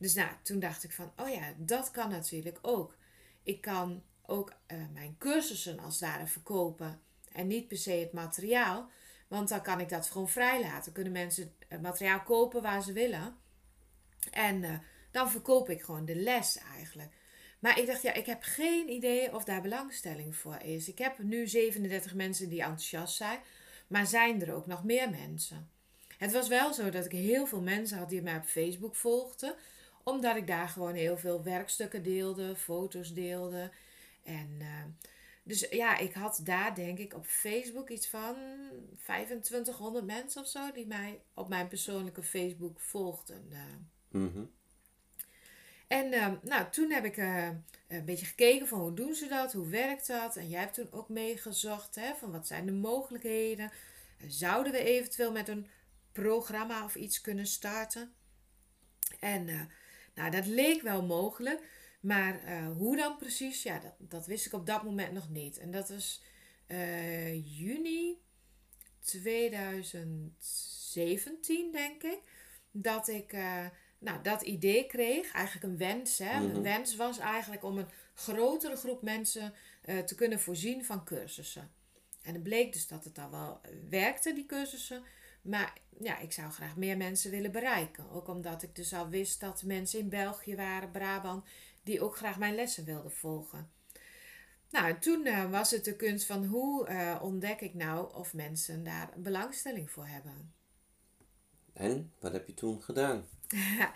Dus 0.00 0.14
nou, 0.14 0.28
toen 0.42 0.58
dacht 0.58 0.84
ik 0.84 0.92
van, 0.92 1.12
oh 1.16 1.28
ja, 1.28 1.54
dat 1.56 1.90
kan 1.90 2.10
natuurlijk 2.10 2.58
ook. 2.62 2.96
Ik 3.42 3.60
kan 3.60 4.02
ook 4.22 4.52
eh, 4.66 4.78
mijn 4.92 5.16
cursussen 5.18 5.78
als 5.78 6.00
ware 6.00 6.26
verkopen 6.26 7.00
en 7.32 7.46
niet 7.46 7.68
per 7.68 7.76
se 7.76 7.90
het 7.90 8.12
materiaal. 8.12 8.90
Want 9.28 9.48
dan 9.48 9.62
kan 9.62 9.80
ik 9.80 9.88
dat 9.88 10.06
gewoon 10.06 10.28
vrij 10.28 10.60
laten. 10.60 10.92
Kunnen 10.92 11.12
mensen 11.12 11.54
het 11.68 11.82
materiaal 11.82 12.22
kopen 12.22 12.62
waar 12.62 12.82
ze 12.82 12.92
willen. 12.92 13.36
En 14.30 14.64
eh, 14.64 14.74
dan 15.10 15.30
verkoop 15.30 15.68
ik 15.70 15.82
gewoon 15.82 16.04
de 16.04 16.16
les 16.16 16.58
eigenlijk. 16.58 17.12
Maar 17.58 17.78
ik 17.78 17.86
dacht, 17.86 18.02
ja, 18.02 18.12
ik 18.12 18.26
heb 18.26 18.42
geen 18.42 18.88
idee 18.88 19.34
of 19.34 19.44
daar 19.44 19.62
belangstelling 19.62 20.36
voor 20.36 20.58
is. 20.62 20.88
Ik 20.88 20.98
heb 20.98 21.18
nu 21.18 21.46
37 21.46 22.14
mensen 22.14 22.48
die 22.48 22.60
enthousiast 22.60 23.16
zijn. 23.16 23.40
Maar 23.86 24.06
zijn 24.06 24.42
er 24.42 24.54
ook 24.54 24.66
nog 24.66 24.84
meer 24.84 25.10
mensen? 25.10 25.70
Het 26.18 26.32
was 26.32 26.48
wel 26.48 26.74
zo 26.74 26.90
dat 26.90 27.04
ik 27.04 27.12
heel 27.12 27.46
veel 27.46 27.60
mensen 27.60 27.98
had 27.98 28.08
die 28.08 28.22
mij 28.22 28.36
op 28.36 28.44
Facebook 28.44 28.96
volgden. 28.96 29.54
Omdat 30.10 30.36
ik 30.36 30.46
daar 30.46 30.68
gewoon 30.68 30.94
heel 30.94 31.16
veel 31.18 31.42
werkstukken 31.42 32.02
deelde, 32.02 32.56
foto's 32.56 33.14
deelde. 33.14 33.70
En 34.24 34.56
eh, 34.58 34.84
dus 35.42 35.66
ja, 35.70 35.98
ik 35.98 36.12
had 36.12 36.40
daar 36.44 36.74
denk 36.74 36.98
ik 36.98 37.14
op 37.14 37.26
Facebook 37.26 37.90
iets 37.90 38.08
van 38.08 38.36
2500 38.98 40.04
mensen 40.04 40.42
of 40.42 40.48
zo 40.48 40.72
die 40.72 40.86
mij 40.86 41.20
op 41.34 41.48
mijn 41.48 41.68
persoonlijke 41.68 42.22
Facebook 42.22 42.80
volgden. 42.80 43.48
eh. 43.52 44.20
Mhm. 44.20 44.44
En 45.86 46.12
eh, 46.12 46.32
nou, 46.42 46.70
toen 46.70 46.90
heb 46.90 47.04
ik 47.04 47.16
eh, 47.16 47.48
een 47.88 48.04
beetje 48.04 48.26
gekeken 48.26 48.66
van 48.66 48.80
hoe 48.80 48.94
doen 48.94 49.14
ze 49.14 49.28
dat, 49.28 49.52
hoe 49.52 49.68
werkt 49.68 50.06
dat. 50.06 50.36
En 50.36 50.48
jij 50.48 50.60
hebt 50.60 50.74
toen 50.74 50.92
ook 50.92 51.08
meegezocht 51.08 51.94
hè, 51.94 52.14
van 52.14 52.32
wat 52.32 52.46
zijn 52.46 52.66
de 52.66 52.72
mogelijkheden. 52.72 53.70
Zouden 54.26 54.72
we 54.72 54.78
eventueel 54.78 55.32
met 55.32 55.48
een 55.48 55.66
programma 56.12 56.84
of 56.84 56.94
iets 56.94 57.20
kunnen 57.20 57.46
starten? 57.46 58.12
En 59.20 59.70
nou, 60.20 60.32
dat 60.32 60.46
leek 60.46 60.82
wel 60.82 61.02
mogelijk. 61.02 61.62
Maar 62.00 62.44
eh, 62.44 62.66
hoe 62.76 62.96
dan 62.96 63.16
precies, 63.16 63.62
ja, 63.62 63.78
dat, 63.78 63.94
dat 63.98 64.26
wist 64.26 64.46
ik 64.46 64.52
op 64.52 64.66
dat 64.66 64.82
moment 64.82 65.12
nog 65.12 65.28
niet. 65.28 65.58
En 65.58 65.70
dat 65.70 65.88
was 65.88 66.22
eh, 66.66 67.58
juni 67.58 68.18
2017, 69.00 71.72
denk 71.72 72.02
ik. 72.02 72.20
Dat 72.70 73.08
ik 73.08 73.32
eh, 73.32 73.66
nou, 73.98 74.22
dat 74.22 74.42
idee 74.42 74.86
kreeg. 74.86 75.32
Eigenlijk 75.32 75.66
een 75.66 75.78
wens. 75.78 76.18
Hè? 76.18 76.40
Mhm. 76.40 76.54
Een 76.54 76.62
wens 76.62 76.96
was 76.96 77.18
eigenlijk 77.18 77.64
om 77.64 77.78
een 77.78 77.88
grotere 78.14 78.76
groep 78.76 79.02
mensen 79.02 79.54
te 80.04 80.14
kunnen 80.14 80.40
voorzien 80.40 80.84
van 80.84 81.04
cursussen. 81.04 81.70
En 82.22 82.34
het 82.34 82.42
bleek 82.42 82.72
dus 82.72 82.86
dat 82.86 83.04
het 83.04 83.18
al 83.18 83.30
wel 83.30 83.60
werkte, 83.88 84.32
die 84.32 84.46
cursussen. 84.46 85.02
Maar 85.42 85.72
ja, 85.98 86.18
ik 86.18 86.32
zou 86.32 86.50
graag 86.50 86.76
meer 86.76 86.96
mensen 86.96 87.30
willen 87.30 87.52
bereiken. 87.52 88.10
Ook 88.10 88.28
omdat 88.28 88.62
ik 88.62 88.76
dus 88.76 88.94
al 88.94 89.08
wist 89.08 89.40
dat 89.40 89.62
mensen 89.62 89.98
in 89.98 90.08
België 90.08 90.56
waren, 90.56 90.90
Brabant, 90.90 91.44
die 91.82 92.00
ook 92.00 92.16
graag 92.16 92.38
mijn 92.38 92.54
lessen 92.54 92.84
wilden 92.84 93.12
volgen. 93.12 93.70
Nou, 94.70 94.88
en 94.88 94.98
toen 94.98 95.26
eh, 95.26 95.50
was 95.50 95.70
het 95.70 95.84
de 95.84 95.96
kunst 95.96 96.26
van 96.26 96.44
hoe 96.44 96.86
eh, 96.86 97.18
ontdek 97.22 97.60
ik 97.60 97.74
nou 97.74 98.14
of 98.14 98.34
mensen 98.34 98.84
daar 98.84 99.10
belangstelling 99.16 99.90
voor 99.90 100.06
hebben. 100.06 100.52
En 101.72 102.12
wat 102.18 102.32
heb 102.32 102.46
je 102.46 102.54
toen 102.54 102.82
gedaan? 102.82 103.24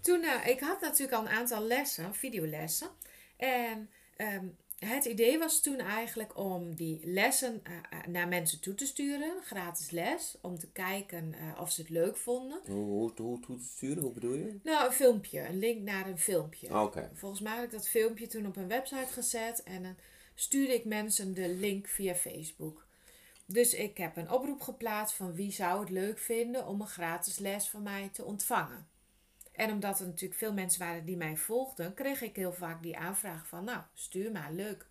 Toen, 0.00 0.22
eh, 0.22 0.46
ik 0.46 0.60
had 0.60 0.80
natuurlijk 0.80 1.18
al 1.18 1.22
een 1.22 1.38
aantal 1.38 1.62
lessen, 1.62 2.14
videolessen. 2.14 2.88
En 3.36 3.90
ehm, 4.16 4.46
het 4.78 5.04
idee 5.04 5.38
was 5.38 5.60
toen 5.60 5.78
eigenlijk 5.78 6.38
om 6.38 6.74
die 6.74 7.00
lessen 7.04 7.60
eh, 7.62 7.72
eh, 7.90 8.06
naar 8.06 8.28
mensen 8.28 8.60
toe 8.60 8.74
te 8.74 8.86
sturen, 8.86 9.42
gratis 9.42 9.90
les, 9.90 10.36
om 10.40 10.58
te 10.58 10.70
kijken 10.70 11.34
eh, 11.34 11.60
of 11.60 11.72
ze 11.72 11.80
het 11.80 11.90
leuk 11.90 12.16
vonden. 12.16 12.60
Hoe, 12.66 12.74
hoe, 12.74 13.12
hoe 13.16 13.40
toe 13.40 13.58
te 13.58 13.64
sturen? 13.74 14.02
Hoe 14.02 14.12
bedoel 14.12 14.34
je? 14.34 14.58
Nou, 14.62 14.86
een 14.86 14.92
filmpje, 14.92 15.46
een 15.46 15.58
link 15.58 15.82
naar 15.82 16.06
een 16.06 16.18
filmpje. 16.18 16.70
Ah, 16.70 16.82
Oké. 16.82 17.10
Volgens 17.14 17.40
mij 17.40 17.54
had 17.54 17.64
ik 17.64 17.70
dat 17.70 17.88
filmpje 17.88 18.26
toen 18.26 18.46
op 18.46 18.56
een 18.56 18.68
website 18.68 19.12
gezet 19.12 19.62
en 19.62 19.82
dan 19.82 19.96
stuurde 20.34 20.74
ik 20.74 20.84
mensen 20.84 21.34
de 21.34 21.48
link 21.48 21.86
via 21.86 22.14
Facebook. 22.14 22.86
Dus 23.46 23.74
ik 23.74 23.96
heb 23.96 24.16
een 24.16 24.30
oproep 24.30 24.60
geplaatst 24.60 25.16
van 25.16 25.34
wie 25.34 25.52
zou 25.52 25.80
het 25.80 25.90
leuk 25.90 26.18
vinden 26.18 26.66
om 26.66 26.80
een 26.80 26.86
gratis 26.86 27.38
les 27.38 27.68
van 27.68 27.82
mij 27.82 28.10
te 28.12 28.24
ontvangen. 28.24 28.86
En 29.56 29.70
omdat 29.70 30.00
er 30.00 30.06
natuurlijk 30.06 30.40
veel 30.40 30.52
mensen 30.52 30.80
waren 30.80 31.04
die 31.04 31.16
mij 31.16 31.36
volgden, 31.36 31.94
kreeg 31.94 32.22
ik 32.22 32.36
heel 32.36 32.52
vaak 32.52 32.82
die 32.82 32.96
aanvraag 32.96 33.46
van, 33.46 33.64
nou, 33.64 33.80
stuur 33.94 34.32
maar, 34.32 34.52
leuk. 34.52 34.86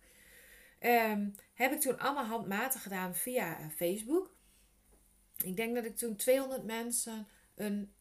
Ehm, 0.78 1.28
heb 1.54 1.72
ik 1.72 1.80
toen 1.80 1.98
allemaal 1.98 2.24
handmatig 2.24 2.82
gedaan 2.82 3.14
via 3.14 3.58
eh, 3.58 3.66
Facebook. 3.76 4.34
Ik 5.44 5.56
denk 5.56 5.74
dat 5.74 5.84
ik 5.84 5.96
toen 5.96 6.16
200 6.16 6.64
mensen 6.64 7.26
een 7.54 7.92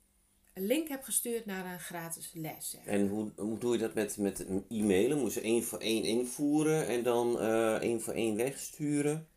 link 0.53 0.87
heb 0.87 1.03
gestuurd 1.03 1.45
naar 1.45 1.73
een 1.73 1.79
gratis 1.79 2.31
les. 2.33 2.69
zeg. 2.69 2.85
En 2.85 3.07
hoe, 3.07 3.31
hoe 3.35 3.57
doe 3.57 3.73
je 3.73 3.79
dat 3.79 3.93
met, 3.93 4.17
met 4.17 4.45
e-mailen? 4.69 5.17
Moest 5.17 5.35
je 5.35 5.41
één 5.41 5.63
voor 5.63 5.79
één 5.79 6.03
invoeren 6.03 6.87
en 6.87 7.03
dan 7.03 7.39
eh 7.39 7.75
één 7.75 8.01
voor 8.01 8.13
één 8.13 8.35
wegsturen? 8.35 9.27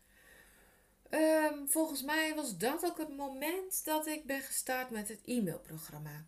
Ehm, 1.09 1.65
volgens 1.65 2.03
mij 2.03 2.35
was 2.35 2.57
dat 2.57 2.85
ook 2.85 2.97
het 2.97 3.15
moment 3.17 3.85
dat 3.85 4.07
ik 4.07 4.25
ben 4.25 4.41
gestart 4.41 4.89
met 4.89 5.07
het 5.07 5.21
e-mailprogramma. 5.25 6.25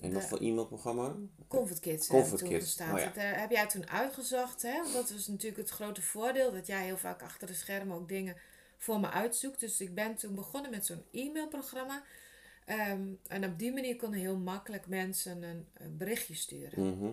En 0.00 0.12
wat 0.12 0.24
voor 0.24 0.38
e-mailprogramma? 0.38 1.14
Comfort 1.48 1.80
Kids 1.80 2.06
Comfort 2.06 2.38
toen 2.38 2.48
Kids, 2.48 2.80
oh 2.80 2.98
ja. 2.98 3.12
Heb 3.20 3.50
jij 3.50 3.66
toen 3.66 3.88
uitgezocht. 3.88 4.62
Hè? 4.62 4.80
Dat 4.92 5.10
was 5.10 5.26
natuurlijk 5.26 5.56
het 5.60 5.70
grote 5.70 6.02
voordeel. 6.02 6.52
Dat 6.52 6.66
jij 6.66 6.84
heel 6.84 6.96
vaak 6.96 7.22
achter 7.22 7.46
de 7.46 7.54
schermen 7.54 7.96
ook 7.96 8.08
dingen 8.08 8.36
voor 8.76 9.00
me 9.00 9.10
uitzoekt. 9.10 9.60
Dus 9.60 9.80
ik 9.80 9.94
ben 9.94 10.14
toen 10.16 10.34
begonnen 10.34 10.70
met 10.70 10.86
zo'n 10.86 11.02
e-mailprogramma. 11.12 12.02
Ehm, 12.64 13.02
en 13.26 13.44
op 13.44 13.58
die 13.58 13.72
manier 13.72 13.96
konden 13.96 14.20
heel 14.20 14.36
makkelijk 14.36 14.86
mensen 14.86 15.42
een, 15.42 15.66
een 15.74 15.96
berichtje 15.96 16.34
sturen. 16.34 16.96
Mhm. 16.96 17.10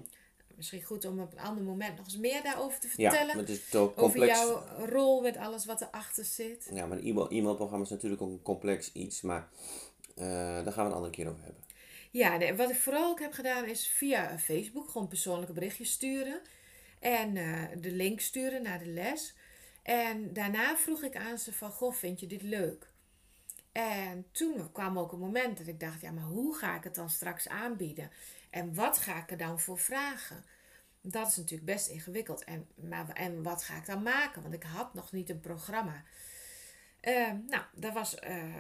Misschien 0.56 0.84
goed 0.84 1.06
om 1.06 1.20
op 1.20 1.32
een 1.32 1.40
ander 1.40 1.64
moment 1.64 1.98
nog 1.98 2.06
eens 2.06 2.18
meer 2.18 2.44
daarover 2.44 2.80
te 2.80 2.88
Ja, 2.96 3.10
vertellen. 3.10 3.36
maar 3.36 3.46
het 3.46 3.54
is 3.54 3.70
toch 3.70 3.90
over 3.90 4.02
complex. 4.02 4.40
jouw 4.40 4.64
rol 4.86 5.22
met 5.22 5.38
alles 5.38 5.66
wat 5.66 5.82
erachter 5.82 6.26
zit. 6.26 6.70
Ja, 6.74 6.86
maar 6.86 6.98
een 6.98 7.04
e-mail, 7.04 7.30
e-mailprogramma 7.30 7.84
is 7.84 7.90
natuurlijk 7.90 8.22
ook 8.22 8.30
een 8.30 8.42
complex 8.42 8.92
iets, 8.94 9.22
maar 9.22 9.48
eh, 10.16 10.26
daar 10.26 10.72
gaan 10.72 10.84
we 10.86 10.90
een 10.90 10.96
andere 10.96 11.12
keer 11.12 11.28
over 11.30 11.44
hebben. 11.44 11.64
Ja, 12.16 12.56
wat 12.56 12.70
ik 12.70 12.76
vooral 12.76 13.10
ook 13.10 13.20
heb 13.20 13.34
gedaan 13.34 13.66
is 13.66 13.88
via 13.88 14.40
Facebook 14.40 14.90
gewoon 14.90 15.08
persoonlijke 15.08 15.54
berichtjes 15.54 15.92
sturen. 15.92 16.42
En 17.00 17.38
eh, 17.38 17.64
de 17.78 17.92
link 17.92 18.20
sturen 18.20 18.64
naar 18.64 18.80
de 18.80 18.86
les. 18.86 19.36
En 19.84 20.34
daarna 20.34 20.78
vroeg 20.78 21.04
ik 21.04 21.16
aan 21.16 21.38
ze 21.38 21.54
van, 21.54 21.72
goh, 21.72 21.94
vind 21.94 22.20
je 22.20 22.28
dit 22.28 22.42
leuk? 22.42 22.90
En 23.72 24.26
toen 24.32 24.72
kwam 24.72 25.00
ook 25.00 25.12
een 25.12 25.20
moment 25.20 25.58
dat 25.58 25.68
ik 25.68 25.80
dacht, 25.80 26.02
ja, 26.02 26.12
maar 26.12 26.24
hoe 26.24 26.56
ga 26.56 26.76
ik 26.76 26.84
het 26.84 26.96
dan 26.96 27.10
straks 27.10 27.48
aanbieden? 27.48 28.12
En 28.50 28.76
wat 28.76 28.98
ga 28.98 29.18
ik 29.18 29.32
er 29.32 29.38
dan 29.38 29.60
voor 29.60 29.80
vragen? 29.80 30.46
dat 31.02 31.28
is 31.28 31.36
natuurlijk 31.36 31.66
best 31.66 31.88
ingewikkeld. 31.88 32.44
En, 32.44 32.68
maar, 32.76 33.10
en 33.10 33.44
wat 33.44 33.64
ga 33.64 33.78
ik 33.78 33.86
dan 33.86 34.04
maken? 34.04 34.42
Want 34.42 34.54
ik 34.54 34.64
had 34.64 34.94
nog 34.94 35.12
niet 35.12 35.30
een 35.30 35.40
programma. 35.40 36.04
Uh, 37.08 37.32
nou, 37.48 37.64
dat 37.74 37.94
was. 37.94 38.16
Uh, 38.24 38.56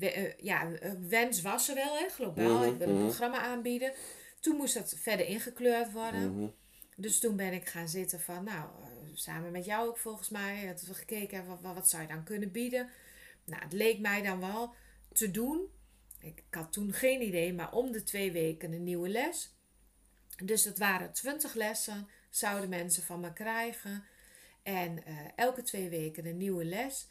uh, 0.00 0.38
ja, 0.38 0.68
wens 1.08 1.42
was 1.42 1.68
er 1.68 1.74
wel, 1.74 1.98
hè, 1.98 2.08
globaal. 2.08 2.58
Mhm, 2.58 2.68
ik 2.68 2.78
wil 2.78 2.88
een 2.88 2.94
mhm. 2.94 3.04
programma 3.04 3.40
aanbieden. 3.40 3.92
Toen 4.40 4.56
moest 4.56 4.74
dat 4.74 4.94
verder 4.98 5.26
ingekleurd 5.26 5.92
worden. 5.92 6.36
Mhm. 6.36 6.48
Dus 6.96 7.18
toen 7.18 7.36
ben 7.36 7.52
ik 7.52 7.68
gaan 7.68 7.88
zitten 7.88 8.20
van, 8.20 8.44
nou, 8.44 8.68
eh, 8.82 8.88
samen 9.14 9.52
met 9.52 9.64
jou 9.64 9.88
ook 9.88 9.98
volgens 9.98 10.28
mij, 10.28 10.66
dat 10.66 10.82
we 10.82 10.94
gekeken 10.94 11.36
hebben, 11.36 11.58
wat, 11.62 11.74
wat 11.74 11.88
zou 11.88 12.02
je 12.02 12.08
dan 12.08 12.24
kunnen 12.24 12.50
bieden? 12.50 12.90
Nou, 13.44 13.62
het 13.62 13.72
leek 13.72 13.98
mij 13.98 14.22
dan 14.22 14.40
wel 14.40 14.74
te 15.12 15.30
doen. 15.30 15.66
Ik, 16.20 16.42
ik 16.48 16.54
had 16.54 16.72
toen 16.72 16.92
geen 16.92 17.22
idee, 17.22 17.54
maar 17.54 17.72
om 17.72 17.92
de 17.92 18.02
twee 18.02 18.32
weken 18.32 18.72
een 18.72 18.84
nieuwe 18.84 19.08
les. 19.08 19.54
Dus 20.44 20.62
dat 20.62 20.78
waren 20.78 21.12
twintig 21.12 21.54
lessen, 21.54 22.08
zouden 22.30 22.68
mensen 22.68 23.02
van 23.02 23.20
me 23.20 23.32
krijgen. 23.32 24.04
En 24.62 25.04
eh, 25.04 25.16
elke 25.36 25.62
twee 25.62 25.88
weken 25.88 26.26
een 26.26 26.36
nieuwe 26.36 26.64
les. 26.64 27.08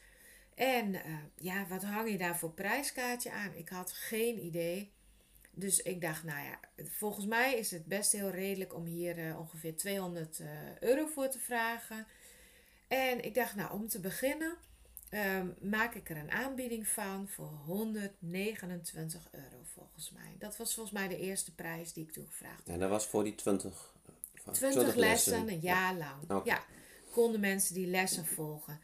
En 0.55 0.93
eh, 0.95 1.13
ja, 1.35 1.67
wat 1.67 1.83
hang 1.83 2.09
je 2.09 2.17
daar 2.17 2.37
voor 2.37 2.51
prijskaartje 2.51 3.31
aan? 3.31 3.53
Ik 3.53 3.69
had 3.69 3.91
geen 3.91 4.45
idee. 4.45 4.93
Dus 5.51 5.81
ik 5.81 6.01
dacht, 6.01 6.23
nou 6.23 6.45
ja, 6.45 6.59
volgens 6.83 7.25
mij 7.25 7.57
is 7.57 7.71
het 7.71 7.85
best 7.85 8.11
heel 8.11 8.29
redelijk 8.29 8.73
om 8.73 8.85
hier 8.85 9.27
eh, 9.27 9.39
ongeveer 9.39 9.77
200 9.77 10.39
eh, 10.39 10.47
euro 10.79 11.05
voor 11.05 11.29
te 11.29 11.39
vragen. 11.39 12.07
En 12.87 13.23
ik 13.23 13.35
dacht, 13.35 13.55
nou, 13.55 13.73
om 13.73 13.87
te 13.87 13.99
beginnen 13.99 14.57
ehm, 15.09 15.47
maak 15.59 15.95
ik 15.95 16.09
er 16.09 16.17
een 16.17 16.31
aanbieding 16.31 16.87
van 16.87 17.27
voor 17.27 17.51
129 17.65 19.27
euro 19.31 19.63
volgens 19.73 20.11
mij. 20.11 20.35
Dat 20.39 20.57
was 20.57 20.73
volgens 20.73 20.95
mij 20.95 21.07
de 21.07 21.17
eerste 21.17 21.55
prijs 21.55 21.93
die 21.93 22.03
ik 22.03 22.11
toen 22.11 22.27
gevraagd 22.27 22.57
had. 22.57 22.67
En 22.67 22.79
dat 22.79 22.89
was 22.89 23.07
voor 23.07 23.23
die 23.23 23.35
20, 23.35 23.93
van 24.35 24.53
20 24.53 24.95
lessen, 24.95 25.47
een 25.47 25.59
jaar 25.59 25.95
lang. 25.95 26.45
Ja, 26.45 26.63
konden 27.11 27.39
mensen 27.39 27.73
die 27.73 27.87
lessen 27.87 28.25
volgen. 28.25 28.79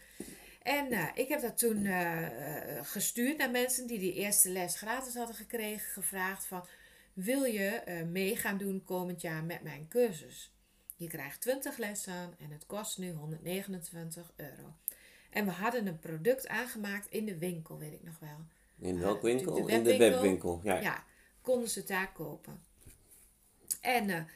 En 0.62 0.92
eh, 0.92 1.08
ik 1.14 1.28
heb 1.28 1.42
dat 1.42 1.58
toen 1.58 1.86
eh, 1.86 2.78
eh, 2.78 2.86
gestuurd 2.86 3.38
naar 3.38 3.52
mensen 3.52 3.88
die 3.88 4.00
die 4.00 4.14
eerste 4.14 4.50
les 4.50 4.78
gratis 4.78 5.16
hadden 5.16 5.36
gekregen. 5.36 5.92
Gevraagd 5.92 6.46
van, 6.46 6.66
wil 7.14 7.44
je 7.44 8.04
mee 8.12 8.36
gaan 8.36 8.58
doen 8.58 8.84
komend 8.84 9.22
jaar 9.22 9.44
met 9.44 9.62
mijn 9.64 9.88
cursus? 9.90 10.54
Je 10.96 11.08
krijgt 11.08 11.42
20 11.42 11.78
lessen 11.78 12.36
en 12.40 12.52
het 12.52 12.66
kost 12.66 12.98
nu 12.98 13.12
129 13.12 14.32
euro. 14.36 14.76
En 15.30 15.46
we 15.46 15.52
hadden 15.52 15.88
een 15.88 16.00
product 16.00 16.48
aangemaakt 16.48 17.08
in 17.10 17.26
de 17.26 17.38
winkel, 17.38 17.78
weet 17.78 17.94
ik 17.94 18.04
nog 18.04 18.20
wel. 18.20 18.46
In 18.80 19.00
welk 19.00 19.22
winkel? 19.22 19.66
de 19.66 19.72
In 19.72 19.84
de 19.84 19.98
webwinkel. 19.98 20.60
Ja. 20.64 20.80
Ja, 20.80 21.04
konden 21.42 21.70
ze 21.70 21.84
daar 21.84 22.12
kopen. 22.14 22.64
En 23.82 24.28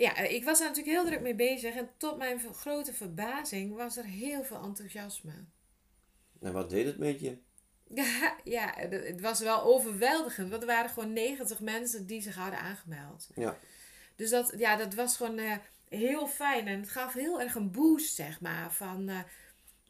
ja, 0.00 0.16
ik 0.16 0.44
was 0.44 0.58
daar 0.58 0.68
natuurlijk 0.68 0.96
heel 0.96 1.06
druk 1.06 1.20
mee 1.20 1.34
bezig. 1.34 1.74
En 1.74 1.88
tot 1.96 2.16
mijn 2.16 2.40
grote 2.54 2.94
verbazing 2.94 3.76
was 3.76 3.96
er 3.96 4.04
heel 4.04 4.44
veel 4.44 4.62
enthousiasme. 4.62 5.32
En 6.40 6.52
wat 6.52 6.70
deed 6.70 6.86
het 6.86 6.98
met 6.98 7.20
je? 7.20 7.38
Ja, 7.94 8.36
ja 8.56 8.72
het, 8.76 8.92
het 8.92 9.20
was 9.20 9.40
wel 9.40 9.62
overweldigend. 9.62 10.50
Want 10.50 10.62
er 10.62 10.68
waren 10.68 10.90
gewoon 10.90 11.12
90 11.12 11.60
mensen 11.60 12.06
die 12.06 12.20
zich 12.20 12.34
hadden 12.34 12.58
aangemeld. 12.58 13.28
Ja. 13.34 13.58
Dus 14.16 14.30
dat, 14.30 14.54
ja, 14.56 14.76
dat 14.76 14.94
was 14.94 15.16
gewoon 15.16 15.38
eh, 15.38 15.56
heel 15.88 16.26
fijn. 16.26 16.66
En 16.66 16.80
het 16.80 16.90
gaf 16.90 17.12
heel 17.12 17.40
erg 17.40 17.54
een 17.54 17.70
boost, 17.70 18.14
zeg 18.14 18.40
maar. 18.40 18.72
Van, 18.72 19.08
eh, 19.08 19.18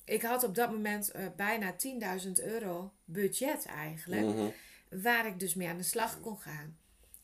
ik 0.04 0.22
had 0.22 0.44
op 0.44 0.54
dat 0.54 0.70
moment 0.70 1.10
eh, 1.10 1.26
bijna 1.36 1.74
10.000 2.24 2.32
euro 2.32 2.92
budget 3.04 3.66
eigenlijk. 3.66 4.26
Mhm. 4.26 4.48
Waar 5.02 5.26
ik 5.26 5.38
dus 5.38 5.54
mee 5.54 5.68
aan 5.68 5.76
de 5.76 5.82
slag 5.82 6.20
kon 6.20 6.38
gaan. 6.38 6.78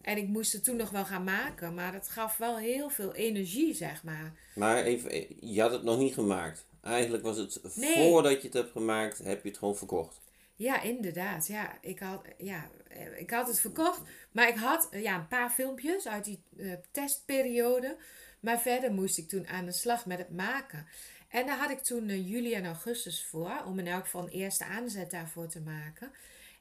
En 0.06 0.16
ik 0.16 0.28
moest 0.28 0.52
het 0.52 0.64
toen 0.64 0.76
nog 0.76 0.90
wel 0.90 1.04
gaan 1.04 1.24
maken. 1.24 1.74
Maar 1.74 1.92
het 1.92 2.08
gaf 2.08 2.36
wel 2.36 2.56
heel 2.58 2.88
veel 2.88 3.14
energie, 3.14 3.74
zeg 3.74 4.02
maar. 4.02 4.32
Maar 4.54 4.82
even, 4.82 5.10
eh, 5.10 5.30
je 5.40 5.60
had 5.60 5.70
het 5.72 5.82
nog 5.82 5.98
niet 5.98 6.14
gemaakt. 6.14 6.64
Eigenlijk 6.82 7.22
was 7.22 7.36
het 7.36 7.60
Nee. 7.74 7.94
voordat 7.94 8.40
je 8.40 8.46
het 8.48 8.56
hebt 8.56 8.70
gemaakt, 8.70 9.18
heb 9.18 9.42
je 9.42 9.48
het 9.48 9.58
gewoon 9.58 9.76
verkocht. 9.76 10.20
Ja, 10.54 10.82
inderdaad. 10.82 11.46
Ja, 11.46 11.78
ik 11.80 11.98
had, 11.98 12.22
ja, 12.38 12.68
eh, 12.88 13.20
ik 13.20 13.30
had 13.30 13.46
het 13.46 13.60
verkocht. 13.60 14.00
Maar 14.32 14.48
ik 14.48 14.56
had 14.56 14.88
eh, 14.90 15.02
ja, 15.02 15.14
een 15.14 15.28
paar 15.28 15.50
filmpjes 15.50 16.08
uit 16.08 16.24
die 16.24 16.42
testperiode. 16.90 17.96
Maar 18.40 18.60
verder 18.60 18.92
moest 18.92 19.18
ik 19.18 19.28
toen 19.28 19.46
aan 19.46 19.64
de 19.64 19.72
slag 19.72 20.06
met 20.06 20.18
het 20.18 20.30
maken. 20.30 20.86
En 21.28 21.46
daar 21.46 21.58
had 21.58 21.70
ik 21.70 21.78
toen 21.82 22.24
juli 22.24 22.54
en 22.54 22.66
augustus 22.66 23.24
voor. 23.24 23.62
Om 23.66 23.78
in 23.78 23.86
elk 23.86 24.04
geval 24.04 24.22
een 24.22 24.28
eerste 24.28 24.64
aanzet 24.64 25.10
daarvoor 25.10 25.48
te 25.48 25.60
maken. 25.60 26.12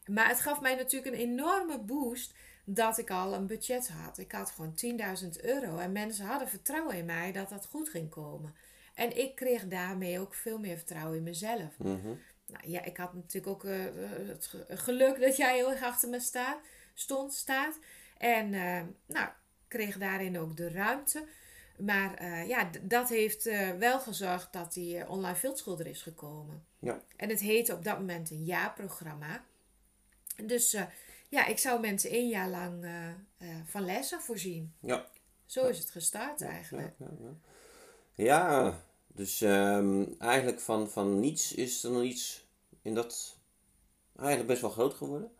Maar 0.05 0.27
het 0.27 0.39
gaf 0.41 0.61
mij 0.61 0.75
natuurlijk 0.75 1.13
een 1.13 1.21
enorme 1.21 1.79
boost 1.79 2.33
dat 2.65 2.97
ik 2.97 3.09
al 3.09 3.33
een 3.33 3.47
budget 3.47 3.89
had. 3.89 4.17
Ik 4.17 4.31
had 4.31 4.51
gewoon 4.51 4.75
10.000 5.23 5.27
euro. 5.41 5.77
En 5.77 5.91
mensen 5.91 6.25
hadden 6.25 6.49
vertrouwen 6.49 6.95
in 6.95 7.05
mij 7.05 7.31
dat 7.31 7.49
dat 7.49 7.65
goed 7.65 7.89
ging 7.89 8.09
komen. 8.09 8.55
En 8.93 9.17
ik 9.17 9.35
kreeg 9.35 9.67
daarmee 9.67 10.19
ook 10.19 10.33
veel 10.33 10.59
meer 10.59 10.77
vertrouwen 10.77 11.17
in 11.17 11.23
mezelf. 11.23 11.77
Mhm. 11.77 12.07
Nou 12.47 12.69
ja, 12.69 12.83
ik 12.83 12.97
had 12.97 13.13
natuurlijk 13.13 13.47
ook 13.53 13.63
eh, 13.65 13.85
eh, 13.87 14.27
het 14.27 14.45
ge- 14.45 14.65
geluk 14.69 15.19
dat 15.19 15.37
jij 15.37 15.55
heel 15.55 15.71
erg 15.71 15.83
achter 15.83 16.09
me 16.09 16.19
staat, 16.19 16.57
stond, 16.93 17.33
staat. 17.33 17.79
En 18.17 18.53
eh, 18.53 18.81
nou, 19.05 19.29
kreeg 19.67 19.97
daarin 19.97 20.39
ook 20.39 20.57
de 20.57 20.69
ruimte. 20.69 21.27
Maar 21.77 22.25
ja, 22.47 22.69
dat 22.81 23.09
heeft 23.09 23.43
wel 23.79 23.99
gezorgd 23.99 24.53
dat 24.53 24.73
die 24.73 25.07
online 25.09 25.35
veldschilder 25.35 25.87
is 25.87 26.01
gekomen. 26.01 26.65
Ja. 26.79 27.01
En 27.15 27.29
het 27.29 27.39
heette 27.39 27.73
op 27.73 27.83
dat 27.83 27.97
moment 27.99 28.31
een 28.31 28.43
jaarprogramma. 28.43 29.43
Dus 30.43 30.77
ja, 31.29 31.45
ik 31.45 31.57
zou 31.57 31.79
mensen 31.79 32.09
één 32.09 32.27
jaar 32.27 32.49
lang 32.49 32.83
eh, 32.83 33.09
eh, 33.09 33.15
van 33.65 33.85
lessen 33.85 34.21
voorzien. 34.21 34.73
Ja. 34.79 35.05
Zo 35.45 35.67
is 35.67 35.79
het 35.79 35.89
gestart 35.89 36.41
eigenlijk. 36.41 36.93
Ja, 38.13 38.75
dus 39.07 39.41
ehm, 39.41 40.03
eigenlijk 40.19 40.59
van, 40.59 40.89
van 40.89 41.19
niets 41.19 41.53
is 41.53 41.83
er 41.83 41.91
nog 41.91 42.03
iets 42.03 42.47
in 42.81 42.93
dat 42.93 43.37
eigenlijk 44.15 44.47
best 44.47 44.61
wel 44.61 44.69
groot 44.69 44.93
geworden. 44.93 45.31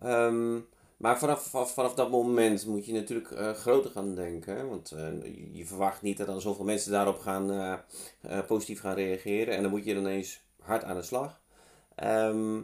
Ehm, 0.00 0.60
maar 0.96 1.18
vanaf, 1.18 1.46
vanaf, 1.46 1.74
vanaf 1.74 1.94
dat 1.94 2.10
moment 2.10 2.66
moet 2.66 2.86
je 2.86 2.92
natuurlijk 2.92 3.30
eh, 3.30 3.52
groter 3.52 3.90
gaan 3.90 4.14
denken. 4.14 4.56
hè, 4.56 4.66
Want 4.66 4.88
je, 4.88 5.52
je 5.52 5.66
verwacht 5.66 6.02
niet 6.02 6.16
dat 6.16 6.26
dan 6.26 6.40
zoveel 6.40 6.64
mensen 6.64 6.92
daarop 6.92 7.18
gaan, 7.18 7.80
positief 8.46 8.80
gaan 8.80 8.94
reageren. 8.94 9.56
En 9.56 9.62
dan 9.62 9.70
moet 9.70 9.84
je 9.84 9.94
ineens 9.94 10.44
hard 10.60 10.84
aan 10.84 10.96
de 10.96 11.02
slag. 11.02 11.40
Ehm, 11.94 12.62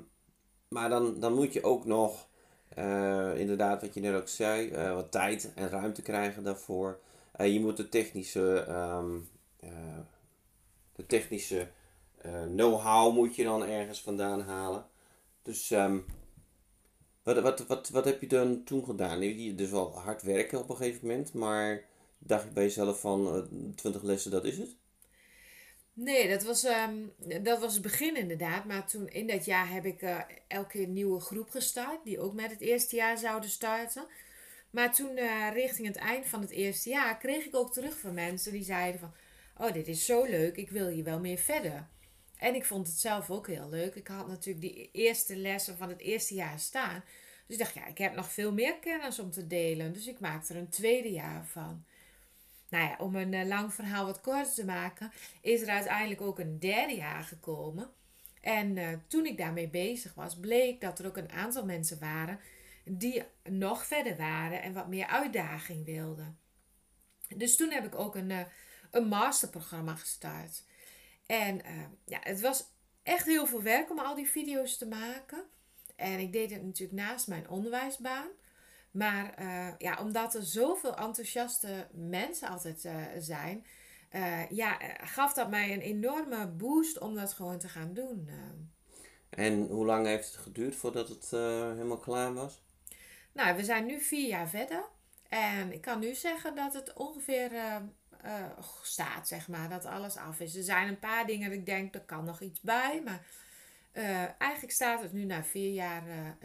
maar 0.69 0.89
dan, 0.89 1.21
dan 1.21 1.35
moet 1.35 1.53
je 1.53 1.65
ook 1.65 1.85
nog, 1.85 2.29
eh, 2.75 3.39
inderdaad 3.39 3.81
wat 3.81 3.95
je 3.95 4.01
net 4.01 4.15
ook 4.15 4.29
zei, 4.29 4.71
eh, 4.71 4.95
wat 4.95 5.11
tijd 5.11 5.53
en 5.55 5.69
ruimte 5.69 6.03
krijgen 6.03 6.43
daarvoor. 6.45 6.99
Eh, 7.33 7.53
je 7.53 7.61
moet 7.61 7.77
de 7.77 7.89
technische, 7.89 8.65
ehm, 8.69 9.17
eh, 9.61 9.99
de 10.93 11.07
technische 11.07 11.69
know-how 12.55 13.15
moet 13.15 13.37
je 13.37 13.45
dan 13.45 13.65
ergens 13.65 14.03
vandaan 14.03 14.41
halen. 14.41 14.87
Dus 15.43 15.71
ehm, 15.71 15.99
wat, 17.23 17.41
wat, 17.41 17.67
wat, 17.67 17.89
wat 17.89 18.05
heb 18.05 18.21
je 18.21 18.27
dan 18.27 18.65
toen 18.65 18.85
gedaan? 18.85 19.21
Je 19.21 19.55
dus 19.55 19.71
wel 19.71 19.99
hard 19.99 20.23
werken 20.23 20.59
op 20.59 20.69
een 20.69 20.77
gegeven 20.77 21.07
moment, 21.07 21.33
maar 21.35 21.85
dacht 22.19 22.45
je 22.45 22.51
bij 22.51 22.63
jezelf 22.63 23.01
van 23.01 23.35
eh 23.35 23.43
20 23.77 24.03
lessen, 24.03 24.31
dat 24.31 24.45
is 24.45 24.59
het? 24.59 24.77
Nee, 25.95 26.29
dat 26.29 26.43
was, 26.43 26.65
ehm, 26.65 27.07
dat 27.43 27.61
was 27.61 27.73
het 27.73 27.83
begin 27.83 28.17
inderdaad. 28.17 28.65
Maar 28.65 28.87
toen 28.87 29.09
in 29.09 29.27
dat 29.27 29.45
jaar 29.45 29.71
heb 29.71 29.85
ik 29.85 30.03
eh, 30.03 30.19
elke 30.49 30.69
keer 30.69 30.83
een 30.83 30.93
nieuwe 30.93 31.21
groep 31.21 31.51
gestart. 31.51 32.05
Die 32.05 32.21
ook 32.21 32.35
met 32.35 32.51
het 32.51 32.61
eerste 32.61 32.97
jaar 32.97 33.19
zouden 33.19 33.51
starten. 33.51 34.07
Maar 34.71 34.95
toen 34.95 35.17
eh, 35.17 35.49
richting 35.53 35.87
het 35.87 35.97
eind 35.97 36.27
van 36.27 36.41
het 36.41 36.51
eerste 36.51 36.91
jaar 36.91 37.19
kreeg 37.19 37.45
ik 37.45 37.55
ook 37.55 37.73
terug 37.73 37.99
van 37.99 38.15
mensen 38.15 38.53
die 38.53 38.65
zeiden 38.65 39.01
van... 39.01 39.15
Oh, 39.57 39.73
dit 39.73 39.89
is 39.89 40.05
zo 40.07 40.25
leuk, 40.25 40.57
ik 40.57 40.71
wil 40.71 40.89
hier 40.89 41.05
wel 41.05 41.21
meer 41.21 41.39
verder. 41.39 41.89
En 42.37 42.55
ik 42.55 42.65
vond 42.65 42.87
het 42.87 42.97
zelf 42.97 43.31
ook 43.31 43.47
heel 43.47 43.69
leuk. 43.69 43.95
Ik 43.95 44.09
had 44.09 44.29
natuurlijk 44.29 44.61
die 44.61 44.91
eerste 44.93 45.37
lessen 45.37 45.77
van 45.77 45.89
het 45.89 46.01
eerste 46.01 46.35
jaar 46.35 46.59
staan. 46.59 47.05
Dus 47.47 47.57
ik 47.57 47.63
dacht, 47.63 47.75
ja, 47.75 47.87
ik 47.87 47.99
heb 47.99 48.15
nog 48.15 48.33
veel 48.33 48.53
meer 48.53 48.79
kennis 48.79 49.19
om 49.19 49.31
te 49.31 49.47
delen. 49.47 49.93
Dus 49.93 50.07
ik 50.07 50.21
maakte 50.21 50.55
er 50.55 50.61
een 50.61 50.69
tweede 50.69 51.11
jaar 51.11 51.47
van. 51.47 51.85
Nou 52.73 52.85
ja, 52.85 52.97
om 52.99 53.17
een 53.17 53.35
eh, 53.35 53.47
lang 53.47 53.75
verhaal 53.75 54.07
wat 54.07 54.21
korter 54.21 54.55
te 54.55 54.65
maken, 54.65 55.13
is 55.41 55.61
er 55.61 55.69
uiteindelijk 55.69 56.21
ook 56.21 56.39
een 56.39 56.59
derde 56.59 56.95
jaar 56.95 57.23
gekomen. 57.23 57.91
En 58.41 58.77
eh, 58.77 58.89
toen 59.07 59.27
ik 59.27 59.37
daarmee 59.37 59.69
bezig 59.69 60.15
was, 60.15 60.39
bleek 60.39 60.81
dat 60.81 60.99
er 60.99 61.07
ook 61.07 61.17
een 61.17 61.33
aantal 61.33 61.65
mensen 61.65 61.99
waren 61.99 62.41
die 62.85 63.25
nog 63.43 63.87
verder 63.87 64.17
waren 64.17 64.63
en 64.63 64.73
wat 64.73 64.89
meer 64.89 65.07
uitdaging 65.07 65.85
wilden. 65.85 66.39
Dus 67.37 67.57
toen 67.57 67.71
heb 67.71 67.85
ik 67.85 67.95
ook 67.95 68.15
een, 68.15 68.31
eh, 68.31 68.45
een 68.91 69.09
masterprogramma 69.09 69.95
gestart. 69.95 70.65
En 71.27 71.61
ja, 72.05 72.19
het 72.23 72.41
was 72.41 72.65
echt 73.03 73.27
heel 73.27 73.47
veel 73.47 73.63
werk 73.63 73.91
om 73.91 73.99
al 73.99 74.15
die 74.15 74.31
video's 74.31 74.79
te 74.79 74.87
maken. 74.87 75.45
En 75.97 76.19
ik 76.19 76.33
deed 76.33 76.51
het 76.51 76.63
natuurlijk 76.65 77.01
naast 77.01 77.29
mijn 77.29 77.49
onderwijsbaan. 77.49 78.29
Maar 78.93 79.35
eh, 79.35 79.69
ja, 79.79 79.99
omdat 80.01 80.35
er 80.35 80.43
zoveel 80.43 80.97
enthousiaste 80.97 81.89
mensen 81.93 82.49
altijd 82.49 82.85
eh, 82.85 82.95
zijn, 83.19 83.67
eh, 84.09 84.51
ja, 84.51 84.79
gaf 85.01 85.33
dat 85.33 85.51
mij 85.51 85.73
een 85.73 85.81
enorme 85.81 86.47
boost 86.47 86.99
om 86.99 87.15
dat 87.15 87.33
gewoon 87.33 87.59
te 87.59 87.69
gaan 87.69 87.95
doen. 87.95 88.29
En 89.31 89.67
hoe 89.67 89.87
lang 89.87 90.07
heeft 90.07 90.27
het 90.27 90.37
geduurd 90.37 90.77
voordat 90.77 91.09
het 91.09 91.31
helemaal 91.31 91.99
klaar 91.99 92.35
was? 92.35 92.63
Nou, 93.33 93.57
we 93.57 93.65
zijn 93.65 93.87
nu 93.87 94.01
vier 94.01 94.29
jaar 94.29 94.49
verder. 94.49 94.85
En 95.29 95.73
ik 95.73 95.81
kan 95.81 95.99
nu 95.99 96.15
zeggen 96.15 96.55
dat 96.55 96.75
het 96.75 96.93
ongeveer 96.93 97.51
staat, 98.83 99.29
zeg 99.29 99.49
maar. 99.49 99.69
Dat 99.69 99.85
alles 99.85 100.17
af 100.17 100.41
is. 100.41 100.57
Er 100.57 100.63
zijn 100.63 100.89
een 100.89 100.99
paar 100.99 101.27
dingen 101.27 101.51
dat 101.51 101.59
ik 101.59 101.67
denk, 101.67 101.95
er 101.95 102.01
kan 102.01 102.25
nog 102.25 102.41
iets 102.41 102.61
bij. 102.61 103.03
Maar 103.05 103.27
eigenlijk 104.39 104.73
staat 104.73 105.03
het 105.03 105.13
nu 105.13 105.25
na 105.25 105.45
vier 105.45 105.73
jaar, 105.73 106.03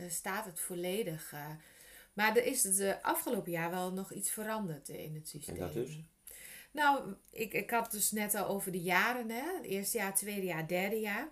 staat 0.08 0.46
het 0.46 0.60
volledig. 0.60 1.34
Eh. 2.18 2.26
maar 2.26 2.38
er 2.38 2.46
is 2.46 2.64
het 2.64 2.98
afgelopen 3.02 3.52
jaar 3.52 3.70
wel 3.70 3.94
nog 3.94 4.14
iets 4.14 4.32
veranderd 4.32 4.90
in 4.90 5.16
het 5.16 5.28
systeem. 5.28 5.56
En 5.56 5.62
dat 5.62 5.74
dus? 5.74 6.00
Nou, 6.72 7.14
ik, 7.32 7.54
ik 7.54 7.70
had 7.70 7.84
het 7.84 7.92
dus 7.92 8.12
net 8.12 8.36
al 8.36 8.48
over 8.48 8.72
de 8.72 8.82
jaren, 8.82 9.30
hè? 9.30 9.56
Het 9.56 9.66
eerste 9.66 9.98
jaar, 9.98 10.16
tweede 10.16 10.46
jaar, 10.46 10.68
derde 10.68 11.00
jaar. 11.00 11.30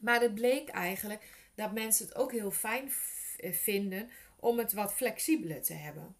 Maar 0.00 0.20
het 0.20 0.34
bleek 0.34 0.68
eigenlijk 0.68 1.50
dat 1.54 1.72
mensen 1.72 2.06
het 2.06 2.16
ook 2.16 2.32
heel 2.32 2.50
fijn 2.50 2.92
eh, 3.36 3.52
vinden 3.52 4.10
om 4.36 4.58
het 4.58 4.72
wat 4.72 4.94
flexibeler 4.94 5.62
te 5.62 5.74
hebben. 5.74 6.16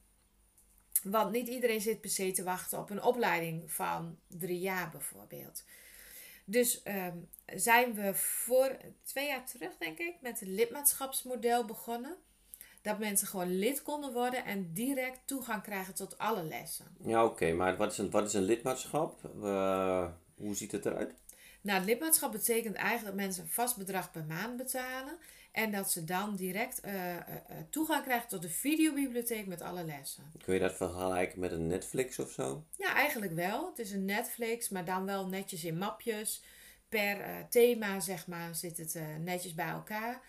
Want 1.03 1.33
niet 1.33 1.49
iedereen 1.49 1.81
zit 1.81 2.01
per 2.01 2.11
se 2.11 2.33
te 2.33 2.43
wachten 2.43 2.79
op 2.79 2.91
een 2.91 3.03
opleiding 3.03 3.73
van 3.73 4.19
drie 4.27 4.59
jaar 4.59 4.91
bijvoorbeeld. 4.91 5.65
Dus 6.45 6.83
ehm, 6.83 7.17
zijn 7.47 7.95
we 7.95 8.15
voor 8.15 8.77
twee 9.03 9.27
jaar 9.27 9.47
terug, 9.47 9.77
denk 9.77 9.99
ik, 9.99 10.15
met 10.21 10.41
het 10.41 10.49
lidmaatschapsmodel 10.49 11.65
begonnen. 11.65 12.17
Dat 12.89 12.99
mensen 12.99 13.27
gewoon 13.27 13.59
lid 13.59 13.83
konden 13.83 14.13
worden 14.13 14.45
en 14.45 14.73
direct 14.73 15.21
toegang 15.25 15.63
krijgen 15.63 15.95
tot 15.95 16.19
alle 16.19 16.43
lessen. 16.43 16.87
Ja, 17.05 17.25
oké, 17.25 17.53
maar 17.53 17.77
wat 17.77 17.93
is, 17.93 17.99
een, 17.99 18.11
wat 18.11 18.27
is 18.27 18.33
een 18.33 18.43
lidmaatschap? 18.43 19.31
Eh, 19.43 20.07
hoe 20.37 20.55
ziet 20.55 20.73
het 20.73 20.87
eruit? 20.87 21.15
Nou, 21.61 21.79
het 21.79 21.89
lidmaatschap 21.89 22.33
betekent 22.33 22.75
eigenlijk 22.75 23.17
dat 23.17 23.25
mensen 23.25 23.43
een 23.43 23.51
vast 23.51 23.77
bedrag 23.77 24.11
per 24.11 24.25
maand 24.25 24.57
betalen. 24.57 25.19
En 25.53 25.71
dat 25.71 25.91
ze 25.91 26.05
dan 26.05 26.37
direct 26.37 26.81
eh, 26.81 27.17
eh, 27.17 27.23
toegang 27.71 28.05
krijgen 28.05 28.29
tot 28.29 28.43
de 28.43 28.49
videobibliotheek 28.49 29.47
met 29.47 29.63
alle 29.63 29.85
lessen. 29.85 30.33
Kun 30.45 30.55
je 30.55 30.61
dat 30.61 30.75
vergelijken 30.75 31.41
met 31.41 31.53
een 31.53 31.67
Netflix 31.67 32.19
of 32.19 32.31
zo? 32.31 32.65
Ja, 32.77 32.95
eigenlijk 32.95 33.33
wel. 33.33 33.69
Het 33.69 33.79
is 33.79 33.93
een 33.93 34.05
Netflix, 34.05 34.69
maar 34.69 34.85
dan 34.85 35.05
wel 35.05 35.27
netjes 35.27 35.65
in 35.65 35.79
mapjes. 35.79 36.43
Per 36.89 37.47
thema, 37.49 38.01
zeg 38.01 38.27
maar, 38.27 38.55
zit 38.55 38.77
het 38.79 39.01
netjes 39.25 39.55
bij 39.55 39.69
elkaar. 39.69 40.23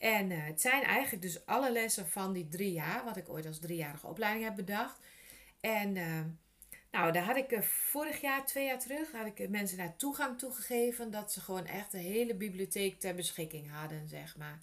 En 0.00 0.30
eh, 0.30 0.46
het 0.46 0.60
zijn 0.60 0.82
eigenlijk 0.82 1.22
dus 1.22 1.46
alle 1.46 1.72
lessen 1.72 2.08
van 2.08 2.32
die 2.32 2.48
drie 2.48 2.72
jaar, 2.72 3.04
wat 3.04 3.16
ik 3.16 3.28
ooit 3.28 3.46
als 3.46 3.58
driejarige 3.58 4.06
opleiding 4.06 4.44
heb 4.44 4.56
bedacht. 4.56 4.98
En 5.60 5.96
eh, 5.96 6.20
nou, 6.90 7.12
daar 7.12 7.24
had 7.24 7.36
ik 7.36 7.52
eh, 7.52 7.62
vorig 7.62 8.20
jaar, 8.20 8.46
twee 8.46 8.66
jaar 8.66 8.78
terug, 8.78 9.12
had 9.12 9.26
ik 9.26 9.48
mensen 9.48 9.76
daar 9.76 9.96
toegang 9.96 10.38
toegegeven. 10.38 11.10
Dat 11.10 11.32
ze 11.32 11.40
gewoon 11.40 11.66
echt 11.66 11.92
de 11.92 11.98
hele 11.98 12.34
bibliotheek 12.34 13.00
ter 13.00 13.14
beschikking 13.14 13.70
hadden, 13.70 14.08
zeg 14.08 14.36
maar. 14.36 14.62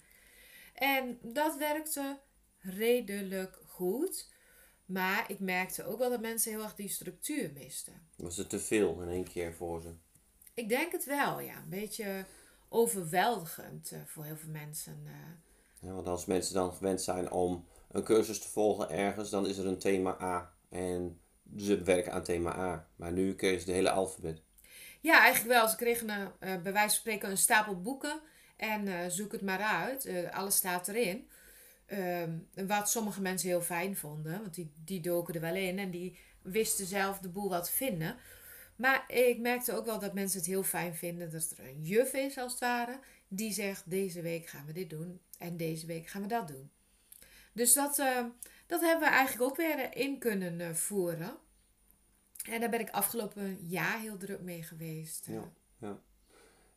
En 0.74 1.18
dat 1.22 1.56
werkte 1.56 2.18
redelijk 2.58 3.58
goed. 3.66 4.30
Maar 4.84 5.30
ik 5.30 5.38
merkte 5.38 5.84
ook 5.84 5.98
wel 5.98 6.10
dat 6.10 6.20
mensen 6.20 6.50
heel 6.50 6.62
erg 6.62 6.74
die 6.74 6.88
structuur 6.88 7.50
misten. 7.52 8.08
Was 8.16 8.36
het 8.36 8.48
te 8.48 8.60
veel 8.60 9.02
in 9.02 9.08
één 9.08 9.28
keer 9.28 9.54
voor 9.54 9.80
ze? 9.80 9.94
Ik 10.54 10.68
denk 10.68 10.92
het 10.92 11.04
wel, 11.04 11.40
ja. 11.40 11.56
Een 11.56 11.68
beetje 11.68 12.24
overweldigend 12.68 13.92
eh, 13.92 13.98
voor 14.06 14.24
heel 14.24 14.36
veel 14.36 14.50
mensen. 14.50 15.02
eh. 15.06 15.12
Ja, 15.80 15.92
want 15.92 16.06
als 16.06 16.24
mensen 16.26 16.54
dan 16.54 16.72
gewend 16.72 17.02
zijn 17.02 17.30
om 17.30 17.66
een 17.90 18.02
cursus 18.04 18.40
te 18.40 18.48
volgen 18.48 18.90
ergens, 18.90 19.30
dan 19.30 19.46
is 19.46 19.56
er 19.58 19.66
een 19.66 19.78
thema 19.78 20.22
A. 20.22 20.52
En 20.68 21.20
ze 21.56 21.82
werken 21.82 22.12
aan 22.12 22.22
thema 22.22 22.56
A. 22.58 22.88
Maar 22.96 23.12
nu 23.12 23.34
kregen 23.34 23.60
ze 23.60 23.66
de 23.66 23.72
hele 23.72 23.90
alfabet. 23.90 24.42
Ja, 25.00 25.20
eigenlijk 25.20 25.54
wel. 25.58 25.68
Ze 25.68 25.76
kregen 25.76 26.08
een, 26.10 26.30
eh, 26.38 26.62
bij 26.62 26.72
wijze 26.72 26.88
van 26.88 26.90
spreken 26.90 27.30
een 27.30 27.36
stapel 27.36 27.80
boeken. 27.80 28.20
En 28.56 28.88
eh, 28.88 29.08
zoek 29.08 29.32
het 29.32 29.42
maar 29.42 29.60
uit. 29.60 30.08
Alles 30.30 30.56
staat 30.56 30.88
erin. 30.88 31.28
Ehm, 31.86 32.38
wat 32.66 32.90
sommige 32.90 33.20
mensen 33.20 33.48
heel 33.48 33.60
fijn 33.60 33.96
vonden. 33.96 34.40
Want 34.40 34.54
die, 34.54 34.72
die 34.84 35.00
doken 35.00 35.34
er 35.34 35.40
wel 35.40 35.54
in. 35.54 35.78
En 35.78 35.90
die 35.90 36.18
wisten 36.42 36.86
zelf 36.86 37.18
de 37.18 37.28
boel 37.28 37.48
wat 37.48 37.70
vinden. 37.70 38.16
Maar 38.78 39.04
ik 39.12 39.38
merkte 39.38 39.76
ook 39.76 39.84
wel 39.84 39.98
dat 39.98 40.14
mensen 40.14 40.38
het 40.38 40.48
heel 40.48 40.62
fijn 40.62 40.94
vinden 40.94 41.30
dat 41.30 41.54
er 41.56 41.68
een 41.68 41.82
juf 41.82 42.12
is, 42.12 42.38
als 42.38 42.52
het 42.52 42.60
ware. 42.60 42.98
Die 43.28 43.52
zegt, 43.52 43.90
deze 43.90 44.22
week 44.22 44.46
gaan 44.46 44.66
we 44.66 44.72
dit 44.72 44.90
doen. 44.90 45.20
En 45.38 45.56
deze 45.56 45.86
week 45.86 46.06
gaan 46.06 46.22
we 46.22 46.28
dat 46.28 46.48
doen. 46.48 46.70
Dus 47.52 47.72
dat, 47.72 47.98
eh, 47.98 48.24
dat 48.66 48.80
hebben 48.80 49.08
we 49.08 49.14
eigenlijk 49.14 49.50
ook 49.50 49.56
weer 49.56 49.96
in 49.96 50.18
kunnen 50.18 50.60
eh, 50.60 50.74
voeren. 50.74 51.36
En 52.50 52.60
daar 52.60 52.70
ben 52.70 52.80
ik 52.80 52.90
afgelopen 52.90 53.58
jaar 53.66 54.00
heel 54.00 54.16
druk 54.16 54.40
mee 54.40 54.62
geweest. 54.62 55.26
Ja, 55.26 55.52
ja. 55.78 56.00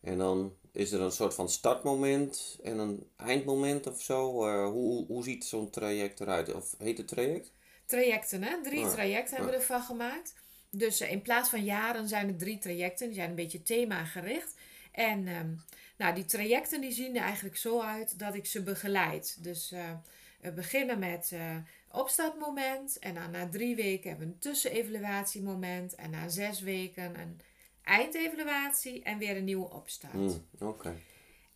En 0.02 0.18
dan 0.18 0.56
is 0.72 0.92
er 0.92 1.02
een 1.02 1.12
soort 1.12 1.34
van 1.34 1.50
startmoment 1.50 2.60
en 2.64 2.78
een 2.78 3.10
eindmoment 3.16 3.88
of 3.88 4.02
zo. 4.02 4.48
Eh, 4.48 4.70
hoe, 4.70 5.06
hoe 5.06 5.24
ziet 5.24 5.46
zo'n 5.46 5.70
traject 5.70 6.20
eruit? 6.20 6.54
Of 6.54 6.76
heet 6.78 6.98
het 6.98 7.08
traject? 7.08 7.52
Trajecten, 7.86 8.44
hè? 8.44 8.62
Drie 8.64 8.80
Ja, 8.80 8.90
trajecten 8.90 9.36
hebben 9.36 9.54
we 9.54 9.60
ervan 9.60 9.82
gemaakt. 9.82 10.34
Dus 10.72 11.00
eh, 11.00 11.12
in 11.12 11.22
plaats 11.22 11.50
van 11.50 11.64
jaren 11.64 12.08
zijn 12.08 12.28
er 12.28 12.38
drie 12.38 12.58
trajecten. 12.58 13.08
Die 13.08 13.16
zijn 13.16 13.30
een 13.30 13.36
beetje 13.36 13.64
themagericht. 13.64 14.56
En 14.92 15.28
ehm, 15.28 15.56
nou, 15.98 16.16
die 16.16 16.26
trajecten 16.26 16.82
die 16.82 16.92
zien 16.92 17.16
er 17.16 17.24
eigenlijk 17.24 17.58
zo 17.58 17.82
uit 17.82 18.20
dat 18.20 18.36
ik 18.36 18.46
ze 18.46 18.64
begeleid. 18.64 19.44
Dus 19.44 19.72
eh, 19.72 19.92
we 20.42 20.52
beginnen 20.52 21.00
met 21.00 21.32
eh 21.32 21.56
opstartmoment. 21.92 23.00
En 23.00 23.14
dan 23.14 23.32
na 23.32 23.50
drie 23.50 23.76
weken 23.76 24.10
hebben 24.10 24.28
we 24.28 24.34
een 24.34 24.40
tussenevaluatiemoment. 24.40 25.96
En 25.96 26.10
na 26.10 26.30
zes 26.30 26.60
weken 26.60 27.20
een 27.20 27.40
eindevaluatie 27.84 29.04
en 29.04 29.18
weer 29.18 29.38
een 29.38 29.44
nieuwe 29.44 29.70
opstart. 29.70 30.40
Oké. 30.60 30.96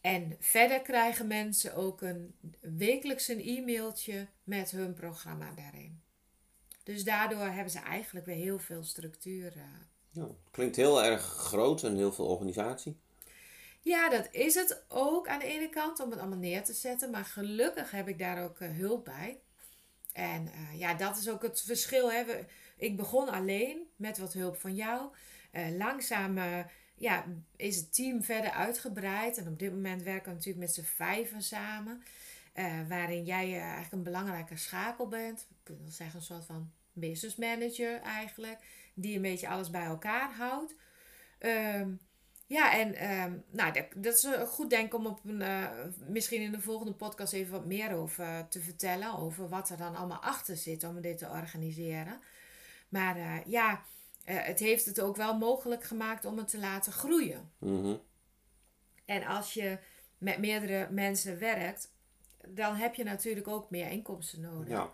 En 0.01 0.35
verder 0.39 0.81
krijgen 0.81 1.27
mensen 1.27 1.75
ook 1.75 2.01
een 2.01 2.35
wekelijks 2.61 3.27
een 3.27 3.39
e-mailtje 3.39 4.27
met 4.43 4.71
hun 4.71 4.93
programma 4.93 5.51
daarin. 5.55 6.01
Dus 6.85 7.03
daardoor 7.03 7.45
hebben 7.45 7.71
ze 7.71 7.79
eigenlijk 7.79 8.25
weer 8.25 8.35
heel 8.35 8.59
veel 8.59 8.83
structuur. 8.83 9.53
eh. 9.55 9.63
Ja, 10.11 10.27
klinkt 10.51 10.75
heel 10.75 11.03
erg 11.03 11.21
groot 11.23 11.83
en 11.83 11.95
heel 11.95 12.13
veel 12.13 12.25
organisatie. 12.27 12.97
Ja, 13.81 14.09
dat 14.09 14.27
is 14.31 14.55
het 14.55 14.83
ook 14.87 15.27
aan 15.27 15.39
de 15.39 15.45
ene 15.45 15.69
kant 15.69 15.99
om 15.99 16.09
het 16.09 16.19
allemaal 16.19 16.37
neer 16.37 16.63
te 16.63 16.73
zetten. 16.73 17.11
Maar 17.11 17.25
gelukkig 17.25 17.91
heb 17.91 18.07
ik 18.07 18.19
daar 18.19 18.43
ook 18.43 18.59
eh, 18.59 18.69
hulp 18.71 19.05
bij. 19.05 19.39
En 20.13 20.47
eh, 20.51 20.79
ja, 20.79 20.93
dat 20.93 21.17
is 21.17 21.29
ook 21.29 21.41
het 21.41 21.61
verschil. 21.61 22.11
Hè. 22.11 22.25
We- 22.25 22.45
ik 22.77 22.97
begon 22.97 23.29
alleen 23.29 23.87
met 23.95 24.17
wat 24.17 24.33
hulp 24.33 24.57
van 24.57 24.75
jou. 24.75 25.09
Langzaam 25.77 26.37
ja, 26.95 27.25
is 27.55 27.75
het 27.75 27.93
team 27.93 28.23
verder 28.23 28.51
uitgebreid. 28.51 29.37
En 29.37 29.47
op 29.47 29.59
dit 29.59 29.71
moment 29.71 30.03
werken 30.03 30.27
we 30.29 30.33
natuurlijk 30.35 30.65
met 30.65 30.73
z'n 30.73 30.81
vijven 30.95 31.41
samen. 31.41 32.03
Eh, 32.55 32.87
waarin 32.87 33.23
jij 33.23 33.45
eh, 33.45 33.61
eigenlijk 33.61 33.91
een 33.91 34.03
belangrijke 34.03 34.57
schakel 34.57 35.07
bent. 35.07 35.47
We 35.49 35.55
kunnen 35.63 35.91
zeggen 35.91 36.19
een 36.19 36.25
soort 36.25 36.45
van 36.45 36.71
business 36.93 37.35
manager 37.35 38.01
eigenlijk. 38.01 38.59
Die 38.93 39.15
een 39.15 39.21
beetje 39.21 39.47
alles 39.47 39.69
bij 39.69 39.83
elkaar 39.83 40.33
houdt. 40.33 40.75
Ehm, 41.39 41.89
ja, 42.45 42.73
en 42.73 42.95
ehm, 42.95 43.37
nou, 43.51 43.73
dat, 43.73 43.85
dat 43.95 44.13
is 44.13 44.23
eh, 44.23 44.41
goed 44.41 44.69
denk 44.69 44.85
ik 44.85 44.93
om 44.93 45.05
op 45.05 45.19
een, 45.25 45.43
misschien 46.07 46.41
in 46.41 46.51
de 46.51 46.61
volgende 46.61 46.93
podcast 46.93 47.33
even 47.33 47.51
wat 47.51 47.65
meer 47.65 47.93
over 47.93 48.47
te 48.49 48.59
vertellen. 48.59 49.17
Over 49.17 49.49
wat 49.49 49.69
er 49.69 49.77
dan 49.77 49.95
allemaal 49.95 50.21
achter 50.21 50.57
zit 50.57 50.83
om 50.83 51.01
dit 51.01 51.17
te 51.17 51.29
organiseren. 51.29 52.19
Maar 52.89 53.43
ja, 53.49 53.83
het 54.23 54.59
heeft 54.59 54.85
het 54.85 55.01
ook 55.01 55.15
wel 55.15 55.37
mogelijk 55.37 55.83
gemaakt 55.83 56.25
om 56.25 56.37
het 56.37 56.47
te 56.47 56.59
laten 56.59 56.91
groeien. 56.91 57.51
Mhm. 57.57 57.95
En 59.05 59.23
als 59.25 59.53
je 59.53 59.77
met 60.17 60.37
meerdere 60.37 60.87
mensen 60.91 61.39
werkt, 61.39 61.93
dan 62.49 62.75
heb 62.75 62.95
je 62.95 63.03
natuurlijk 63.03 63.47
ook 63.47 63.69
meer 63.69 63.91
inkomsten 63.91 64.41
nodig. 64.41 64.67
Ja. 64.67 64.91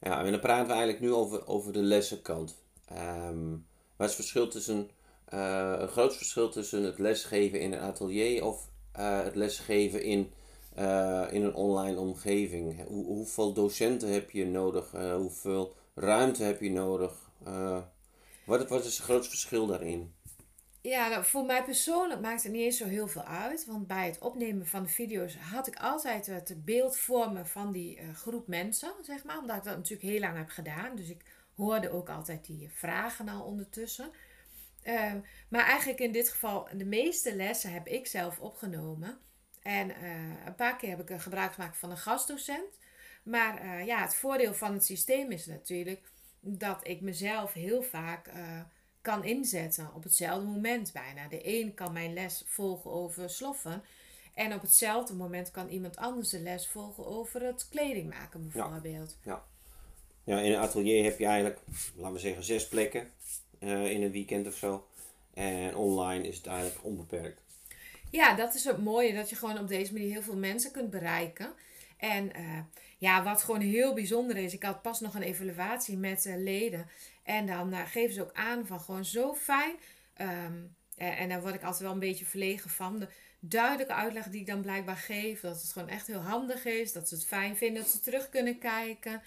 ja, 0.00 0.24
en 0.24 0.30
dan 0.30 0.40
praten 0.40 0.66
we 0.66 0.72
eigenlijk 0.72 1.00
nu 1.00 1.12
over, 1.12 1.46
over 1.46 1.72
de 1.72 1.82
lessenkant. 1.82 2.56
Ehm 2.88 3.54
wat 3.98 4.08
is 4.08 4.16
het 4.16 4.26
verschil 4.26 4.48
tussen, 4.48 4.90
eh, 5.24 5.74
een 5.78 5.88
groot 5.88 6.16
verschil 6.16 6.50
tussen 6.50 6.82
het 6.82 6.98
lesgeven 6.98 7.60
in 7.60 7.72
een 7.72 7.80
atelier 7.80 8.44
of 8.44 8.68
eh, 8.92 9.22
het 9.22 9.34
lesgeven 9.34 10.02
in, 10.02 10.32
eh, 10.74 11.26
in 11.30 11.44
een 11.44 11.54
online 11.54 11.98
omgeving? 11.98 12.84
Hoe, 12.86 13.04
hoeveel 13.04 13.52
docenten 13.52 14.12
heb 14.12 14.30
je 14.30 14.46
nodig? 14.46 14.90
Hoeveel 15.16 15.74
ruimte 15.94 16.42
heb 16.42 16.60
je 16.60 16.70
nodig? 16.70 17.30
Wat, 18.44 18.68
wat 18.68 18.84
is 18.84 18.96
het 18.96 19.04
grootste 19.04 19.30
verschil 19.30 19.66
daarin? 19.66 20.14
Ja, 20.82 21.24
voor 21.24 21.44
mij 21.44 21.64
persoonlijk 21.64 22.20
maakt 22.20 22.42
het 22.42 22.52
niet 22.52 22.62
eens 22.62 22.76
zo 22.76 22.86
heel 22.86 23.08
veel 23.08 23.24
uit. 23.24 23.64
Want 23.64 23.86
bij 23.86 24.06
het 24.06 24.18
opnemen 24.18 24.66
van 24.66 24.82
de 24.82 24.88
video's 24.88 25.36
had 25.36 25.66
ik 25.66 25.76
altijd 25.76 26.26
het 26.26 26.64
beeld 26.64 26.98
vormen 26.98 27.46
van 27.46 27.72
die 27.72 27.98
eh, 27.98 28.14
groep 28.14 28.46
mensen, 28.46 28.92
zeg 29.02 29.24
maar. 29.24 29.38
Omdat 29.38 29.56
ik 29.56 29.64
dat 29.64 29.76
natuurlijk 29.76 30.08
heel 30.08 30.20
lang 30.20 30.36
heb 30.36 30.48
gedaan. 30.48 30.96
Dus 30.96 31.08
ik 31.08 31.24
hoorde 31.54 31.90
ook 31.90 32.08
altijd 32.08 32.46
die 32.46 32.70
vragen 32.72 33.28
al 33.28 33.42
ondertussen. 33.42 34.10
Eh, 34.82 35.12
maar 35.48 35.64
eigenlijk 35.64 36.00
in 36.00 36.12
dit 36.12 36.28
geval, 36.28 36.68
de 36.76 36.84
meeste 36.84 37.36
lessen 37.36 37.72
heb 37.72 37.86
ik 37.86 38.06
zelf 38.06 38.38
opgenomen. 38.38 39.18
En 39.62 39.90
eh, 39.90 40.46
een 40.46 40.54
paar 40.54 40.76
keer 40.76 40.96
heb 40.96 41.10
ik 41.10 41.20
gebruik 41.20 41.52
gemaakt 41.52 41.76
van 41.76 41.90
een 41.90 41.96
gastdocent. 41.96 42.78
Maar 43.22 43.58
eh, 43.58 43.86
ja, 43.86 44.02
het 44.02 44.14
voordeel 44.14 44.54
van 44.54 44.72
het 44.72 44.84
systeem 44.84 45.30
is 45.30 45.46
natuurlijk 45.46 46.10
dat 46.40 46.86
ik 46.86 47.00
mezelf 47.00 47.52
heel 47.52 47.82
vaak 47.82 48.30
kan 49.08 49.24
inzetten 49.24 49.90
op 49.94 50.02
hetzelfde 50.02 50.46
moment 50.46 50.92
bijna. 50.92 51.28
De 51.28 51.40
een 51.42 51.74
kan 51.74 51.92
mijn 51.92 52.12
les 52.12 52.42
volgen 52.46 52.90
over 52.90 53.30
sloffen. 53.30 53.82
En 54.34 54.54
op 54.54 54.62
hetzelfde 54.62 55.14
moment 55.14 55.50
kan 55.50 55.68
iemand 55.68 55.96
anders 55.96 56.28
de 56.28 56.40
les 56.40 56.66
volgen 56.66 57.06
over 57.06 57.42
het 57.42 57.68
kleding 57.70 58.10
maken 58.10 58.48
bijvoorbeeld. 58.48 59.16
Ja, 60.24 60.40
in 60.40 60.52
een 60.52 60.58
atelier 60.58 61.04
heb 61.04 61.18
je 61.18 61.24
eigenlijk, 61.24 61.60
laten 61.96 62.12
we 62.12 62.18
zeggen, 62.20 62.42
zes 62.44 62.68
plekken. 62.68 63.10
eh, 63.58 63.90
in 63.90 64.02
een 64.02 64.10
weekend 64.10 64.46
of 64.46 64.54
zo. 64.54 64.86
En 65.34 65.76
online 65.76 66.28
is 66.28 66.36
het 66.36 66.46
eigenlijk 66.46 66.84
onbeperkt. 66.84 67.40
Ja, 68.10 68.34
dat 68.34 68.54
is 68.54 68.64
het 68.64 68.84
mooie, 68.84 69.14
dat 69.14 69.30
je 69.30 69.36
gewoon 69.36 69.58
op 69.58 69.68
deze 69.68 69.92
manier 69.92 70.10
heel 70.10 70.22
veel 70.22 70.36
mensen 70.36 70.70
kunt 70.70 70.90
bereiken. 70.90 71.52
En 71.98 72.30
uh, 72.36 72.58
ja, 72.98 73.22
wat 73.22 73.42
gewoon 73.42 73.60
heel 73.60 73.94
bijzonder 73.94 74.36
is, 74.36 74.52
ik 74.52 74.62
had 74.62 74.82
pas 74.82 75.00
nog 75.00 75.14
een 75.14 75.22
evaluatie 75.22 75.96
met 75.96 76.26
uh, 76.26 76.36
leden. 76.36 76.88
En 77.22 77.46
dan 77.46 77.74
uh, 77.74 77.86
geven 77.86 78.14
ze 78.14 78.22
ook 78.22 78.34
aan 78.34 78.66
van 78.66 78.80
gewoon 78.80 79.04
zo 79.04 79.34
fijn. 79.34 79.74
Um, 80.20 80.76
en 80.96 81.28
daar 81.28 81.40
word 81.40 81.54
ik 81.54 81.62
altijd 81.62 81.82
wel 81.82 81.92
een 81.92 81.98
beetje 81.98 82.24
verlegen 82.24 82.70
van. 82.70 82.98
De 82.98 83.08
duidelijke 83.40 83.92
uitleg 83.92 84.24
die 84.24 84.40
ik 84.40 84.46
dan 84.46 84.60
blijkbaar 84.60 84.96
geef. 84.96 85.40
Dat 85.40 85.62
het 85.62 85.72
gewoon 85.72 85.88
echt 85.88 86.06
heel 86.06 86.20
handig 86.20 86.64
is. 86.64 86.92
Dat 86.92 87.08
ze 87.08 87.14
het 87.14 87.26
fijn 87.26 87.56
vinden 87.56 87.82
dat 87.82 87.90
ze 87.90 88.00
terug 88.00 88.28
kunnen 88.28 88.58
kijken. 88.58 89.22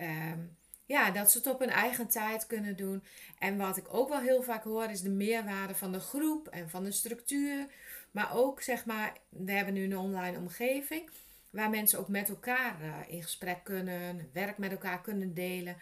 Um, 0.00 0.56
ja, 0.86 1.10
dat 1.10 1.30
ze 1.30 1.38
het 1.38 1.46
op 1.46 1.58
hun 1.60 1.70
eigen 1.70 2.08
tijd 2.08 2.46
kunnen 2.46 2.76
doen. 2.76 3.02
En 3.38 3.56
wat 3.56 3.76
ik 3.76 3.94
ook 3.94 4.08
wel 4.08 4.20
heel 4.20 4.42
vaak 4.42 4.64
hoor 4.64 4.90
is 4.90 5.00
de 5.00 5.10
meerwaarde 5.10 5.74
van 5.74 5.92
de 5.92 6.00
groep 6.00 6.48
en 6.48 6.70
van 6.70 6.84
de 6.84 6.92
structuur. 6.92 7.66
Maar 8.10 8.36
ook 8.36 8.62
zeg 8.62 8.84
maar, 8.84 9.16
we 9.28 9.52
hebben 9.52 9.74
nu 9.74 9.84
een 9.84 9.98
online 9.98 10.38
omgeving 10.38 11.10
waar 11.56 11.70
mensen 11.70 11.98
ook 11.98 12.08
met 12.08 12.28
elkaar 12.28 12.82
uh, 12.82 12.94
in 13.08 13.22
gesprek 13.22 13.64
kunnen, 13.64 14.30
werk 14.32 14.58
met 14.58 14.70
elkaar 14.70 15.00
kunnen 15.00 15.34
delen. 15.34 15.76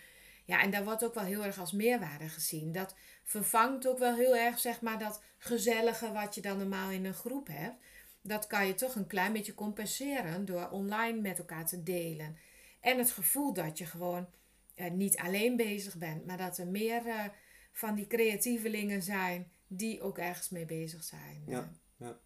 Ja, 0.45 0.63
en 0.63 0.71
daar 0.71 0.85
wordt 0.85 1.05
ook 1.05 1.15
wel 1.15 1.25
heel 1.25 1.45
erg 1.45 1.59
als 1.59 1.73
meerwaarde 1.73 2.29
gezien. 2.29 2.73
Dat 2.73 2.95
vervangt 3.25 3.89
ook 3.89 3.99
wel 3.99 4.15
heel 4.15 4.37
erg, 4.37 4.59
zeg 4.59 4.81
maar, 4.81 4.99
dat 4.99 5.23
gezellige 5.39 6.13
wat 6.13 6.35
je 6.35 6.41
dan 6.41 6.59
normaal 6.59 6.91
in 6.91 7.05
een 7.05 7.15
groep 7.15 7.47
hebt. 7.47 7.77
Dat 8.23 8.47
kan 8.47 8.67
je 8.67 8.75
toch 8.75 8.95
een 8.95 9.07
klein 9.07 9.33
beetje 9.33 9.55
compenseren 9.55 10.45
door 10.45 10.71
online 10.71 11.21
met 11.21 11.39
elkaar 11.39 11.67
te 11.67 11.83
delen. 11.83 12.37
En 12.81 12.99
het 12.99 13.11
gevoel 13.11 13.53
dat 13.53 13.79
je 13.79 13.87
gewoon 13.87 14.27
uh, 14.77 14.91
niet 14.91 15.17
alleen 15.17 15.57
bezig 15.57 15.97
bent, 15.97 16.27
maar 16.27 16.39
dat 16.39 16.59
er 16.59 16.67
meer 16.67 17.07
uh, 17.07 17.25
van 17.73 17.95
die 17.95 18.07
creatievelingen 18.07 19.03
zijn 19.03 19.51
die 19.67 20.03
ook 20.03 20.19
ergens 20.19 20.49
mee 20.49 20.65
bezig 20.65 21.05
zijn. 21.05 21.43
Ja, 21.47 21.73
ja. 21.97 22.19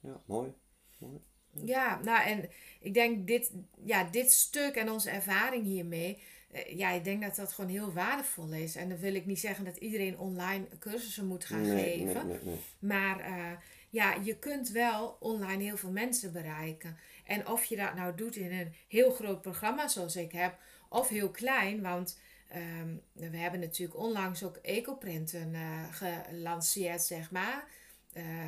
ja 0.00 0.22
mooi. 0.26 0.52
mooi. 0.98 1.20
Ja, 1.52 2.00
nou 2.02 2.22
en 2.26 2.48
ik 2.80 2.94
denk 2.94 3.26
dit, 3.26 3.50
ja, 3.84 4.04
dit 4.04 4.32
stuk 4.32 4.74
en 4.74 4.90
onze 4.90 5.10
ervaring 5.10 5.64
hiermee, 5.64 6.18
uh, 6.54 6.78
ja, 6.78 6.90
ik 6.90 7.04
denk 7.04 7.22
dat 7.22 7.36
dat 7.36 7.52
gewoon 7.52 7.70
heel 7.70 7.92
waardevol 7.92 8.52
is. 8.52 8.76
En 8.76 8.88
dan 8.88 8.98
wil 8.98 9.14
ik 9.14 9.26
niet 9.26 9.40
zeggen 9.40 9.64
dat 9.64 9.76
iedereen 9.76 10.18
online 10.18 10.66
cursussen 10.78 11.26
moet 11.26 11.44
gaan 11.44 11.62
Nee, 11.62 11.98
geven. 11.98 12.26
nee, 12.26 12.36
nee, 12.36 12.44
nee. 12.44 12.60
Maar 12.78 13.28
uh, 13.28 13.50
ja, 13.90 14.14
je 14.22 14.38
kunt 14.38 14.68
wel 14.70 15.16
online 15.20 15.62
heel 15.62 15.76
veel 15.76 15.90
mensen 15.90 16.32
bereiken. 16.32 16.96
En 17.24 17.48
of 17.48 17.64
je 17.64 17.76
dat 17.76 17.94
nou 17.94 18.14
doet 18.16 18.36
in 18.36 18.52
een 18.52 18.74
heel 18.88 19.10
groot 19.10 19.42
programma 19.42 19.88
zoals 19.88 20.16
ik 20.16 20.32
heb, 20.32 20.58
of 20.88 21.08
heel 21.08 21.30
klein, 21.30 21.82
want 21.82 22.18
um, 22.56 23.02
we 23.12 23.36
hebben 23.36 23.60
natuurlijk 23.60 23.98
onlangs 23.98 24.44
ook 24.44 24.56
ecoprinten 24.56 25.52
uh, 25.54 25.84
gelanceerd, 25.90 27.02
zeg 27.02 27.30
maar. 27.30 27.64
Uh, 28.14 28.44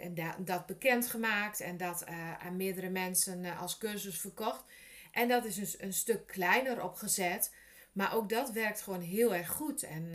en 0.00 0.14
da 0.14 0.36
dat 0.38 0.66
bekendgemaakt 0.66 1.60
en 1.60 1.76
dat 1.76 2.04
uh, 2.08 2.34
aan 2.38 2.56
meerdere 2.56 2.88
mensen 2.88 3.56
als 3.56 3.78
cursus 3.78 4.20
verkocht. 4.20 4.64
En 5.12 5.28
dat 5.28 5.44
is 5.44 5.54
dus 5.54 5.80
een 5.80 5.92
stuk 5.92 6.26
kleiner 6.26 6.82
opgezet. 6.82 7.54
Maar 7.92 8.14
ook 8.14 8.28
dat 8.28 8.50
werkt 8.50 8.82
gewoon 8.82 9.00
heel 9.00 9.34
erg 9.34 9.48
goed. 9.48 9.82
En 9.82 10.10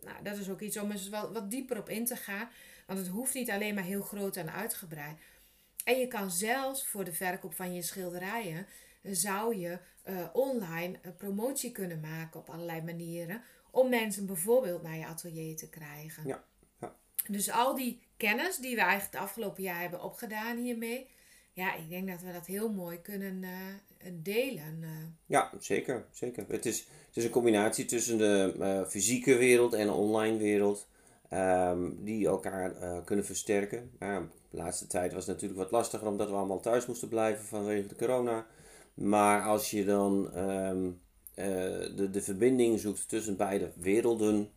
nou, 0.00 0.22
dat 0.22 0.36
is 0.36 0.50
ook 0.50 0.60
iets 0.60 0.76
om 0.76 0.90
eens 0.90 1.08
wat, 1.08 1.50
dieper 1.50 1.78
op 1.78 1.88
in 1.88 2.04
te 2.04 2.16
gaan. 2.16 2.48
Want 2.86 2.98
het 2.98 3.08
hoeft 3.08 3.34
niet 3.34 3.50
alleen 3.50 3.74
maar 3.74 3.84
heel 3.84 4.02
groot 4.02 4.36
en 4.36 4.52
uitgebreid. 4.52 5.18
En 5.84 5.98
je 5.98 6.08
kan 6.08 6.30
zelfs 6.30 6.86
voor 6.86 7.04
de 7.04 7.12
verkoop 7.12 7.54
van 7.54 7.74
je 7.74 7.82
schilderijen, 7.82 8.66
zou 9.02 9.56
je 9.56 9.78
online 10.32 10.98
een 11.02 11.16
promotie 11.16 11.72
kunnen 11.72 12.00
maken 12.00 12.40
op 12.40 12.50
allerlei 12.50 12.82
manieren. 12.82 13.42
Om 13.70 13.88
mensen 13.88 14.26
bijvoorbeeld 14.26 14.82
naar 14.82 14.96
je 14.96 15.06
atelier 15.06 15.56
te 15.56 15.68
krijgen. 15.68 16.26
Ja. 16.26 16.44
Dus 17.28 17.50
al 17.50 17.74
die 17.74 18.00
kennis 18.16 18.56
die 18.56 18.74
we 18.74 18.80
eigenlijk 18.80 19.12
het 19.12 19.22
afgelopen 19.22 19.62
jaar 19.62 19.80
hebben 19.80 20.02
opgedaan 20.02 20.56
hiermee. 20.56 21.06
Ja, 21.52 21.74
ik 21.74 21.88
denk 21.88 22.08
dat 22.08 22.22
we 22.22 22.32
dat 22.32 22.46
heel 22.46 22.72
mooi 22.72 23.00
kunnen 23.00 23.42
uh, 23.42 23.50
delen. 24.12 24.78
Uh. 24.80 24.88
Ja, 25.26 25.52
zeker. 25.58 26.06
zeker. 26.10 26.44
Het, 26.48 26.66
is, 26.66 26.78
het 27.06 27.16
is 27.16 27.24
een 27.24 27.30
combinatie 27.30 27.84
tussen 27.84 28.18
de 28.18 28.54
uh, 28.58 28.84
fysieke 28.88 29.36
wereld 29.36 29.74
en 29.74 29.86
de 29.86 29.92
online 29.92 30.38
wereld. 30.38 30.88
Um, 31.32 32.04
die 32.04 32.26
elkaar 32.26 32.72
kunnen 33.04 33.24
versterken. 33.24 33.90
Maar 33.98 34.20
de 34.50 34.56
laatste 34.56 34.86
tijd 34.86 35.12
was 35.12 35.26
het 35.26 35.34
natuurlijk 35.34 35.60
wat 35.60 35.70
lastiger 35.70 36.06
omdat 36.06 36.28
we 36.28 36.34
allemaal 36.34 36.60
thuis 36.60 36.86
moesten 36.86 37.08
blijven 37.08 37.44
vanwege 37.44 37.88
de 37.88 37.96
corona. 37.96 38.46
Maar 38.94 39.42
als 39.42 39.70
je 39.70 39.84
dan 39.84 40.24
uh, 40.26 40.70
de, 41.34 42.08
de 42.12 42.22
verbinding 42.22 42.80
zoekt 42.80 43.08
tussen 43.08 43.36
beide 43.36 43.72
werelden, 43.76 44.50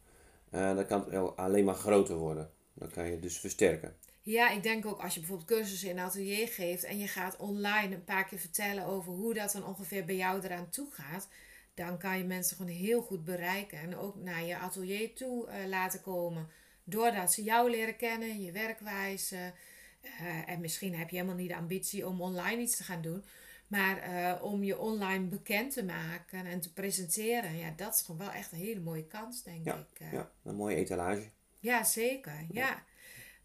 dan 0.50 0.86
kan 0.86 1.06
het 1.10 1.36
alleen 1.36 1.66
maar 1.66 1.76
groter 1.76 2.16
worden. 2.16 2.50
Dan 2.80 2.90
kan 2.92 3.12
je 3.12 3.20
dus 3.20 3.40
versterken. 3.40 3.96
Ja, 4.22 4.50
ik 4.50 4.64
denk 4.64 4.86
ook 4.86 5.00
als 5.00 5.14
je 5.14 5.20
bijvoorbeeld 5.20 5.50
cursussen 5.50 5.90
in 5.90 5.98
een 5.98 6.04
atelier 6.04 6.48
geeft 6.48 6.84
en 6.84 6.98
je 6.98 7.08
gaat 7.08 7.38
online 7.38 7.96
een 7.96 8.04
paar 8.04 8.26
keer 8.26 8.40
vertellen 8.40 8.86
over 8.86 9.12
hoe 9.14 9.34
dat 9.34 9.52
dan 9.52 9.66
ongeveer 9.66 10.06
bij 10.06 10.16
jou 10.16 10.44
eraan 10.44 10.70
toe 10.70 10.92
gaat, 10.92 11.28
dan 11.74 11.98
kan 11.98 12.18
je 12.18 12.24
mensen 12.24 12.58
gewoon 12.58 12.72
heel 12.72 13.02
goed 13.02 13.24
bereiken 13.24 13.80
en 13.80 13.98
ook 13.98 14.16
naar 14.16 14.44
je 14.44 14.58
atelier 14.58 15.16
toe 15.16 15.48
uh, 15.48 15.68
laten 15.68 16.02
komen. 16.02 16.48
Doordat 16.84 17.34
ze 17.34 17.44
jou 17.44 17.70
leren 17.70 17.96
kennen, 17.96 18.42
je 18.42 18.52
werkwijze. 18.52 19.54
Uh, 20.02 20.50
en 20.50 20.62
misschien 20.62 20.96
heb 20.96 21.10
je 21.10 21.16
helemaal 21.16 21.38
niet 21.38 21.50
de 21.50 21.56
ambitie 21.56 22.08
om 22.08 22.22
online 22.22 22.62
iets 22.62 22.78
te 22.78 22.84
gaan 22.84 23.02
doen. 23.02 23.26
Maar 23.68 24.10
uh, 24.10 24.44
om 24.44 24.64
je 24.64 24.80
online 24.80 25.26
bekend 25.26 25.74
te 25.74 25.84
maken 25.84 26.46
en 26.46 26.60
te 26.60 26.74
presenteren, 26.74 27.58
ja, 27.58 27.74
dat 27.76 27.94
is 27.94 28.02
gewoon 28.02 28.20
wel 28.20 28.32
echt 28.32 28.52
een 28.52 28.58
hele 28.58 28.80
mooie 28.80 29.08
kans, 29.08 29.44
denk 29.44 29.66
ja, 29.66 29.88
ik. 29.92 30.12
Ja, 30.12 30.32
een 30.44 30.56
mooie 30.56 30.76
etalage. 30.76 31.30
Ja, 31.60 31.84
zeker. 31.84 32.46
Ja. 32.52 32.84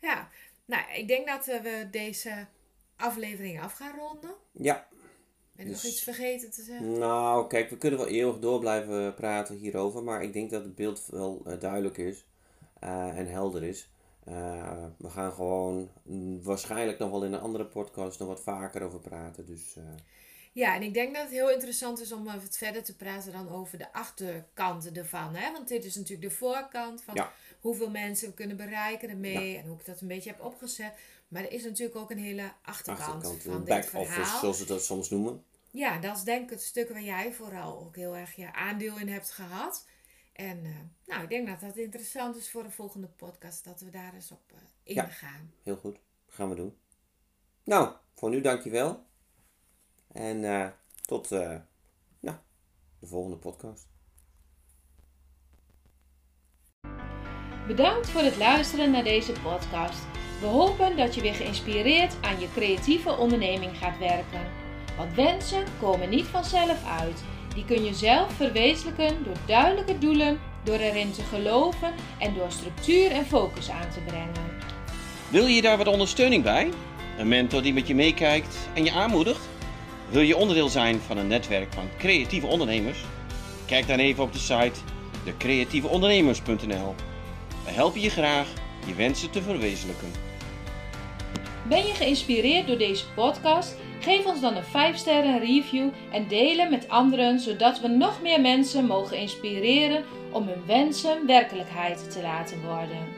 ja. 0.00 0.28
Nou, 0.64 0.92
ik 0.92 1.08
denk 1.08 1.26
dat 1.26 1.46
we 1.46 1.88
deze 1.90 2.46
aflevering 2.96 3.60
af 3.60 3.72
gaan 3.72 3.98
ronden. 3.98 4.34
Ja. 4.52 4.86
Ben 5.52 5.66
je 5.66 5.72
dus, 5.72 5.82
nog 5.82 5.92
iets 5.92 6.02
vergeten 6.02 6.50
te 6.50 6.62
zeggen? 6.62 6.98
Nou, 6.98 7.46
kijk, 7.46 7.70
we 7.70 7.78
kunnen 7.78 7.98
wel 7.98 8.08
eeuwig 8.08 8.38
door 8.38 8.60
blijven 8.60 9.14
praten 9.14 9.56
hierover, 9.56 10.02
maar 10.02 10.22
ik 10.22 10.32
denk 10.32 10.50
dat 10.50 10.64
het 10.64 10.74
beeld 10.74 11.06
wel 11.10 11.42
uh, 11.46 11.60
duidelijk 11.60 11.98
is 11.98 12.26
uh, 12.84 13.18
en 13.18 13.26
helder 13.26 13.62
is. 13.62 13.88
Uh, 14.28 14.84
we 14.98 15.10
gaan 15.10 15.32
gewoon 15.32 15.90
mm, 16.02 16.42
waarschijnlijk 16.42 16.98
nog 16.98 17.10
wel 17.10 17.24
in 17.24 17.32
een 17.32 17.40
andere 17.40 17.66
podcast 17.66 18.18
nog 18.18 18.28
wat 18.28 18.42
vaker 18.42 18.82
over 18.82 19.00
praten. 19.00 19.46
Dus. 19.46 19.76
Ja, 20.52 20.74
en 20.74 20.82
ik 20.82 20.94
denk 20.94 21.14
dat 21.14 21.22
het 21.22 21.32
heel 21.32 21.50
interessant 21.50 22.00
is 22.00 22.12
om 22.12 22.24
wat 22.24 22.56
verder 22.56 22.84
te 22.84 22.96
praten 22.96 23.32
dan 23.32 23.48
over 23.48 23.78
de 23.78 23.92
achterkanten 23.92 24.96
ervan. 24.96 25.34
Hè? 25.34 25.52
Want 25.52 25.68
dit 25.68 25.84
is 25.84 25.94
natuurlijk 25.94 26.28
de 26.28 26.36
voorkant 26.36 27.02
van 27.02 27.14
ja. 27.14 27.32
Hoeveel 27.64 27.90
mensen 27.90 28.28
we 28.28 28.34
kunnen 28.34 28.56
bereiken 28.56 29.08
ermee 29.08 29.52
ja. 29.52 29.58
en 29.58 29.66
hoe 29.66 29.78
ik 29.78 29.84
dat 29.84 30.00
een 30.00 30.08
beetje 30.08 30.30
heb 30.30 30.40
opgezet. 30.40 30.94
Maar 31.28 31.42
er 31.42 31.52
is 31.52 31.64
natuurlijk 31.64 31.96
ook 31.96 32.10
een 32.10 32.18
hele 32.18 32.52
achterkant, 32.62 33.00
achterkant 33.00 33.42
van 33.42 33.52
een 33.52 33.58
dit 33.58 33.68
back 33.68 33.84
verhaal. 33.84 34.06
office, 34.06 34.38
zoals 34.38 34.58
ze 34.58 34.64
dat 34.64 34.84
soms 34.84 35.10
noemen. 35.10 35.44
Ja, 35.70 35.98
dat 35.98 36.16
is 36.16 36.22
denk 36.22 36.44
ik 36.44 36.50
het 36.50 36.62
stuk 36.62 36.88
waar 36.88 37.02
jij 37.02 37.32
vooral 37.32 37.80
ook 37.80 37.96
heel 37.96 38.16
erg 38.16 38.34
je 38.34 38.52
aandeel 38.52 38.98
in 38.98 39.08
hebt 39.08 39.30
gehad. 39.30 39.86
En 40.32 40.64
uh, 40.64 40.76
nou, 41.06 41.22
ik 41.22 41.28
denk 41.28 41.46
dat 41.46 41.60
dat 41.60 41.76
interessant 41.76 42.36
is 42.36 42.50
voor 42.50 42.62
de 42.62 42.70
volgende 42.70 43.06
podcast, 43.06 43.64
dat 43.64 43.80
we 43.80 43.90
daar 43.90 44.14
eens 44.14 44.30
op 44.30 44.52
uh, 44.52 44.58
ingaan. 44.82 45.52
Ja, 45.52 45.62
heel 45.62 45.76
goed. 45.76 45.98
Gaan 46.28 46.48
we 46.48 46.54
doen. 46.54 46.76
Nou, 47.64 47.94
voor 48.14 48.30
nu 48.30 48.40
dankjewel. 48.40 49.06
En 50.12 50.42
uh, 50.42 50.68
tot 51.06 51.30
nou, 51.30 52.36
de 52.98 53.06
volgende 53.06 53.36
podcast. 53.36 53.93
Bedankt 57.66 58.10
voor 58.10 58.22
het 58.22 58.36
luisteren 58.36 58.90
naar 58.90 59.04
deze 59.04 59.32
podcast. 59.32 60.06
We 60.40 60.46
hopen 60.46 60.96
dat 60.96 61.14
je 61.14 61.20
weer 61.20 61.34
geïnspireerd 61.34 62.16
aan 62.20 62.40
je 62.40 62.48
creatieve 62.54 63.16
onderneming 63.16 63.78
gaat 63.78 63.98
werken. 63.98 64.46
Want 64.96 65.14
wensen 65.14 65.64
komen 65.80 66.08
niet 66.08 66.24
vanzelf 66.24 66.84
uit. 67.00 67.24
Die 67.54 67.64
kun 67.64 67.84
je 67.84 67.94
zelf 67.94 68.32
verwezenlijken 68.32 69.24
door 69.24 69.36
duidelijke 69.46 69.98
doelen, 69.98 70.40
door 70.62 70.78
erin 70.78 71.12
te 71.12 71.22
geloven 71.22 71.92
en 72.18 72.34
door 72.34 72.50
structuur 72.50 73.10
en 73.10 73.26
focus 73.26 73.70
aan 73.70 73.90
te 73.90 74.00
brengen. 74.06 74.62
Wil 75.28 75.46
je 75.46 75.62
daar 75.62 75.76
wat 75.76 75.86
ondersteuning 75.86 76.42
bij? 76.42 76.70
Een 77.18 77.28
mentor 77.28 77.62
die 77.62 77.72
met 77.72 77.86
je 77.86 77.94
meekijkt 77.94 78.56
en 78.74 78.84
je 78.84 78.92
aanmoedigt? 78.92 79.48
Wil 80.10 80.22
je 80.22 80.36
onderdeel 80.36 80.68
zijn 80.68 81.00
van 81.00 81.16
een 81.16 81.26
netwerk 81.26 81.72
van 81.72 81.88
creatieve 81.98 82.46
ondernemers? 82.46 82.98
Kijk 83.66 83.86
dan 83.86 83.98
even 83.98 84.22
op 84.22 84.32
de 84.32 84.38
site 84.38 84.80
decreatieveondernemers.nl. 85.24 86.94
We 87.64 87.70
helpen 87.70 88.00
je 88.00 88.10
graag 88.10 88.52
je 88.86 88.94
wensen 88.94 89.30
te 89.30 89.42
verwezenlijken. 89.42 90.12
Ben 91.68 91.86
je 91.86 91.92
geïnspireerd 91.94 92.66
door 92.66 92.78
deze 92.78 93.04
podcast? 93.14 93.76
Geef 94.00 94.26
ons 94.26 94.40
dan 94.40 94.56
een 94.56 94.64
5 94.64 94.96
sterren 94.96 95.38
review 95.38 95.88
en 96.12 96.28
deel 96.28 96.56
hem 96.56 96.70
met 96.70 96.88
anderen, 96.88 97.40
zodat 97.40 97.80
we 97.80 97.88
nog 97.88 98.22
meer 98.22 98.40
mensen 98.40 98.84
mogen 98.84 99.16
inspireren 99.16 100.04
om 100.32 100.48
hun 100.48 100.66
wensen 100.66 101.26
werkelijkheid 101.26 102.10
te 102.10 102.22
laten 102.22 102.60
worden. 102.62 103.13